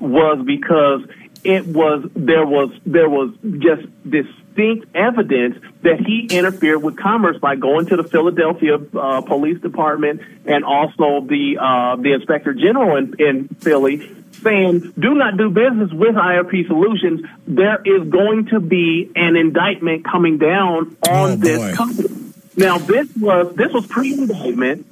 was 0.00 0.44
because 0.44 1.02
it 1.44 1.66
was 1.66 2.08
there 2.14 2.46
was 2.46 2.70
there 2.84 3.08
was 3.08 3.32
just 3.58 3.86
distinct 4.08 4.86
evidence 4.94 5.56
that 5.82 6.00
he 6.00 6.26
interfered 6.30 6.82
with 6.82 6.96
commerce 6.96 7.38
by 7.38 7.54
going 7.54 7.86
to 7.86 7.96
the 7.96 8.02
Philadelphia 8.02 8.74
uh, 8.96 9.20
Police 9.20 9.60
Department 9.60 10.20
and 10.46 10.64
also 10.64 11.20
the 11.20 11.58
uh, 11.60 11.96
the 11.96 12.12
Inspector 12.14 12.52
General 12.54 12.96
in, 12.96 13.14
in 13.20 13.48
Philly 13.48 14.14
saying, 14.42 14.92
do 14.98 15.14
not 15.14 15.36
do 15.36 15.50
business 15.50 15.90
with 15.92 16.14
IRP 16.14 16.66
Solutions. 16.68 17.22
There 17.46 17.80
is 17.84 18.08
going 18.08 18.46
to 18.46 18.60
be 18.60 19.10
an 19.16 19.34
indictment 19.36 20.04
coming 20.04 20.38
down 20.38 20.96
on 21.08 21.30
Oh, 21.32 21.36
boy. 21.36 21.42
this 21.42 21.76
company. 21.76 22.08
Now, 22.56 22.78
this 22.78 23.08
was 23.16 23.54
this 23.54 23.72
was 23.72 23.86
pre-indictment. 23.86 24.86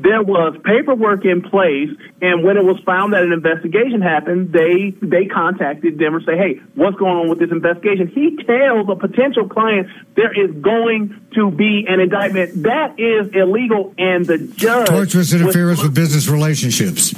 There 0.00 0.22
was 0.22 0.56
paperwork 0.64 1.24
in 1.24 1.42
place, 1.42 1.90
and 2.22 2.44
when 2.44 2.56
it 2.56 2.64
was 2.64 2.78
found 2.86 3.14
that 3.14 3.22
an 3.22 3.32
investigation 3.32 4.00
happened, 4.00 4.52
they 4.52 4.94
they 5.02 5.26
contacted 5.26 5.98
them 5.98 6.14
and 6.14 6.24
say, 6.24 6.36
"Hey, 6.36 6.60
what's 6.76 6.96
going 6.96 7.16
on 7.16 7.28
with 7.28 7.40
this 7.40 7.50
investigation?" 7.50 8.06
He 8.06 8.36
tells 8.44 8.88
a 8.88 8.94
potential 8.94 9.48
client 9.48 9.88
there 10.14 10.32
is 10.32 10.54
going 10.54 11.20
to 11.34 11.50
be 11.50 11.84
an 11.88 11.98
indictment 11.98 12.62
that 12.62 13.00
is 13.00 13.34
illegal, 13.34 13.92
and 13.98 14.24
the 14.24 14.38
judge 14.38 14.86
Torturous 14.86 15.32
interference 15.32 15.82
with 15.82 15.94
business 15.94 16.28
relationships. 16.28 17.12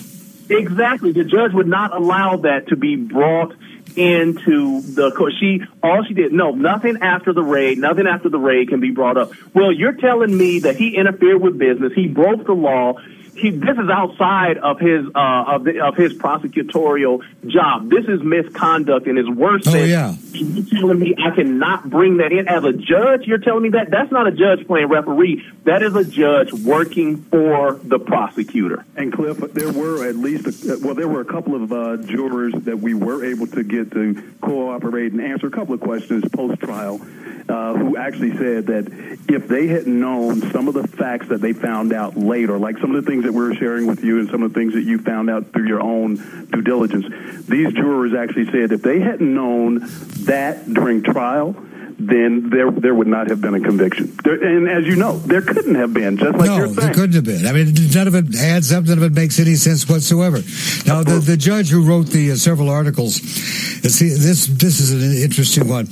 Exactly. 0.48 1.12
The 1.12 1.24
judge 1.24 1.52
would 1.52 1.68
not 1.68 1.94
allow 1.94 2.38
that 2.38 2.68
to 2.68 2.76
be 2.76 2.96
brought 2.96 3.54
into 3.96 4.80
the 4.80 5.12
court. 5.12 5.32
She 5.40 5.62
all 5.82 6.04
she 6.04 6.14
did 6.14 6.32
no 6.32 6.52
nothing 6.52 6.98
after 7.02 7.32
the 7.32 7.42
raid, 7.42 7.78
nothing 7.78 8.06
after 8.06 8.28
the 8.28 8.38
raid 8.38 8.68
can 8.68 8.80
be 8.80 8.90
brought 8.90 9.16
up. 9.16 9.32
Well, 9.54 9.72
you're 9.72 9.94
telling 9.94 10.36
me 10.36 10.60
that 10.60 10.76
he 10.76 10.96
interfered 10.96 11.40
with 11.40 11.58
business, 11.58 11.92
he 11.94 12.06
broke 12.06 12.46
the 12.46 12.52
law. 12.52 12.94
He, 13.34 13.50
this 13.50 13.78
is 13.78 13.88
outside 13.90 14.58
of 14.58 14.78
his 14.80 15.06
uh, 15.14 15.44
of, 15.54 15.64
the, 15.64 15.80
of 15.80 15.96
his 15.96 16.14
prosecutorial 16.14 17.22
job. 17.46 17.90
This 17.90 18.06
is 18.06 18.22
misconduct 18.22 19.06
and 19.06 19.18
is 19.18 19.28
worse 19.28 19.66
Oh, 19.66 19.72
than 19.72 19.88
yeah. 19.88 20.14
you're 20.32 20.64
telling 20.80 20.98
me 20.98 21.14
I 21.22 21.34
cannot 21.34 21.88
bring 21.88 22.18
that 22.18 22.32
in 22.32 22.48
as 22.48 22.64
a 22.64 22.72
judge. 22.72 23.26
You're 23.26 23.38
telling 23.38 23.62
me 23.62 23.68
that 23.70 23.90
that's 23.90 24.10
not 24.12 24.26
a 24.26 24.32
judge 24.32 24.66
playing 24.66 24.88
referee. 24.88 25.44
That 25.64 25.82
is 25.82 25.94
a 25.94 26.04
judge 26.04 26.52
working 26.52 27.22
for 27.22 27.74
the 27.82 27.98
prosecutor. 27.98 28.84
And 28.96 29.12
Cliff, 29.12 29.38
there 29.52 29.72
were 29.72 30.06
at 30.08 30.16
least, 30.16 30.46
a, 30.66 30.78
well, 30.82 30.94
there 30.94 31.08
were 31.08 31.20
a 31.20 31.24
couple 31.24 31.54
of 31.54 31.72
uh, 31.72 31.96
jurors 31.98 32.54
that 32.64 32.78
we 32.78 32.94
were 32.94 33.24
able 33.24 33.46
to 33.48 33.62
get 33.62 33.90
to 33.92 34.22
cooperate 34.40 35.12
and 35.12 35.20
answer 35.20 35.46
a 35.46 35.50
couple 35.50 35.74
of 35.74 35.80
questions 35.80 36.24
post 36.32 36.60
trial, 36.60 37.00
uh, 37.48 37.74
who 37.74 37.96
actually 37.96 38.36
said 38.36 38.66
that 38.66 38.86
if 39.28 39.48
they 39.48 39.66
had 39.66 39.86
known 39.86 40.40
some 40.52 40.68
of 40.68 40.74
the 40.74 40.86
facts 40.86 41.28
that 41.28 41.40
they 41.40 41.52
found 41.52 41.92
out 41.92 42.16
later, 42.16 42.58
like 42.58 42.78
some 42.78 42.94
of 42.94 43.04
the 43.04 43.10
things 43.10 43.24
that 43.24 43.29
we 43.32 43.40
were 43.40 43.54
sharing 43.54 43.86
with 43.86 44.02
you 44.04 44.20
and 44.20 44.30
some 44.30 44.42
of 44.42 44.52
the 44.52 44.58
things 44.58 44.74
that 44.74 44.82
you 44.82 44.98
found 44.98 45.30
out 45.30 45.52
through 45.52 45.66
your 45.66 45.80
own 45.80 46.16
due 46.50 46.62
diligence, 46.62 47.06
these 47.46 47.72
jurors 47.72 48.14
actually 48.14 48.46
said 48.46 48.72
if 48.72 48.82
they 48.82 49.00
hadn't 49.00 49.34
known 49.34 49.80
that 50.24 50.72
during 50.72 51.02
trial, 51.02 51.54
then 52.00 52.48
there 52.48 52.70
there 52.70 52.94
would 52.94 53.06
not 53.06 53.28
have 53.28 53.40
been 53.40 53.54
a 53.54 53.60
conviction. 53.60 54.16
There, 54.24 54.42
and 54.42 54.68
as 54.68 54.86
you 54.86 54.96
know, 54.96 55.18
there 55.18 55.42
couldn't 55.42 55.74
have 55.74 55.92
been, 55.92 56.16
just 56.16 56.36
like 56.36 56.46
no, 56.46 56.56
you're 56.56 56.68
there 56.68 56.94
couldn't 56.94 57.12
have 57.12 57.24
been. 57.24 57.46
I 57.46 57.52
mean, 57.52 57.74
none 57.94 58.08
of 58.08 58.14
it 58.14 58.34
adds 58.36 58.72
up. 58.72 58.84
None 58.84 58.98
of 58.98 59.04
it 59.04 59.12
makes 59.12 59.38
any 59.38 59.54
sense 59.54 59.88
whatsoever. 59.88 60.38
Now, 60.86 61.02
the, 61.02 61.22
the 61.24 61.36
judge 61.36 61.68
who 61.68 61.86
wrote 61.86 62.06
the 62.06 62.32
uh, 62.32 62.36
several 62.36 62.70
articles, 62.70 63.18
uh, 63.18 63.88
see, 63.88 64.08
this 64.08 64.46
this 64.46 64.80
is 64.80 64.92
an 64.92 65.22
interesting 65.22 65.68
one. 65.68 65.88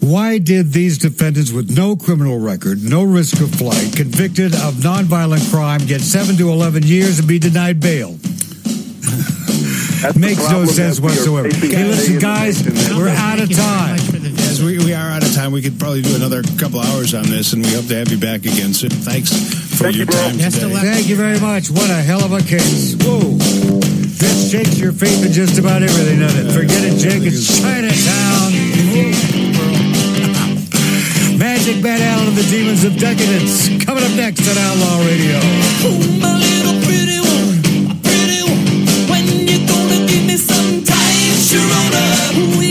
Why 0.00 0.38
did 0.38 0.72
these 0.72 0.98
defendants 0.98 1.52
with 1.52 1.70
no 1.76 1.94
criminal 1.94 2.38
record, 2.38 2.82
no 2.82 3.04
risk 3.04 3.40
of 3.40 3.50
flight, 3.54 3.94
convicted 3.94 4.54
of 4.54 4.74
nonviolent 4.80 5.50
crime, 5.50 5.80
get 5.86 6.00
seven 6.00 6.36
to 6.36 6.50
eleven 6.50 6.82
years 6.82 7.18
and 7.18 7.28
be 7.28 7.38
denied 7.38 7.80
bail? 7.80 8.12
That's 10.00 10.16
Makes 10.16 10.48
no 10.50 10.64
sense 10.64 10.96
that 10.98 11.02
we 11.04 11.08
are 11.08 11.10
whatsoever. 11.12 11.50
facing 11.50 11.70
Hey, 11.76 11.84
listen, 11.84 12.14
today 12.14 12.48
in 12.48 12.54
the 12.64 12.70
guys, 12.80 12.96
we're 12.96 13.08
out 13.10 13.40
of 13.40 13.52
time. 13.54 13.96
much 13.96 14.00
for 14.08 14.12
the 14.12 14.30
visit. 14.30 14.36
guys, 14.40 14.62
we, 14.64 14.78
we 14.78 14.94
are 14.94 15.10
out 15.10 15.22
of 15.22 15.34
time. 15.34 15.52
We 15.52 15.60
could 15.60 15.78
probably 15.78 16.00
do 16.00 16.16
another 16.16 16.42
couple 16.58 16.80
hours 16.80 17.12
on 17.12 17.24
this, 17.28 17.52
and 17.52 17.62
we 17.62 17.70
hope 17.74 17.86
to 17.88 17.96
have 17.96 18.08
you 18.10 18.16
back 18.18 18.40
again 18.48 18.72
soon. 18.72 18.88
Thanks 18.90 19.28
for 19.76 19.84
Thank 19.84 19.96
your 19.96 20.06
you, 20.06 20.12
time 20.12 20.38
Best 20.38 20.62
of 20.62 20.70
today. 20.72 20.80
Thank 20.80 21.08
you 21.08 21.16
very 21.16 21.38
much. 21.38 21.68
What 21.70 21.90
a 21.90 22.00
hell 22.00 22.24
of 22.24 22.32
a 22.32 22.40
case. 22.40 22.96
Whoa. 23.04 23.20
This 24.16 24.50
shakes 24.50 24.78
your 24.80 24.92
faith 24.92 25.24
in 25.24 25.32
just 25.32 25.58
about 25.58 25.82
everything, 25.82 26.20
doesn't 26.20 26.48
it? 26.48 26.52
Forget 26.52 26.80
it, 26.84 26.96
Jake. 26.96 27.22
It's 27.22 27.60
Chinatown. 27.60 28.59
Isaac 31.60 31.76
Van 31.82 32.00
Allen 32.00 32.28
and 32.28 32.36
the 32.38 32.42
Demons 32.44 32.84
of 32.84 32.96
Decadence. 32.96 33.68
Coming 33.84 34.02
up 34.02 34.12
next 34.16 34.48
on 34.48 34.56
Outlaw 34.56 35.04
Radio. 35.04 35.36
Ooh, 35.84 36.18
my 36.18 36.32
little 36.38 36.80
pretty 36.88 37.20
one, 37.20 38.00
pretty 38.00 38.40
one. 38.40 39.10
When 39.10 39.46
you 39.46 39.58
gonna 39.68 40.06
give 40.08 40.24
me 40.24 40.38
some 40.38 40.82
time, 40.84 41.36
Sharona? 41.36 42.69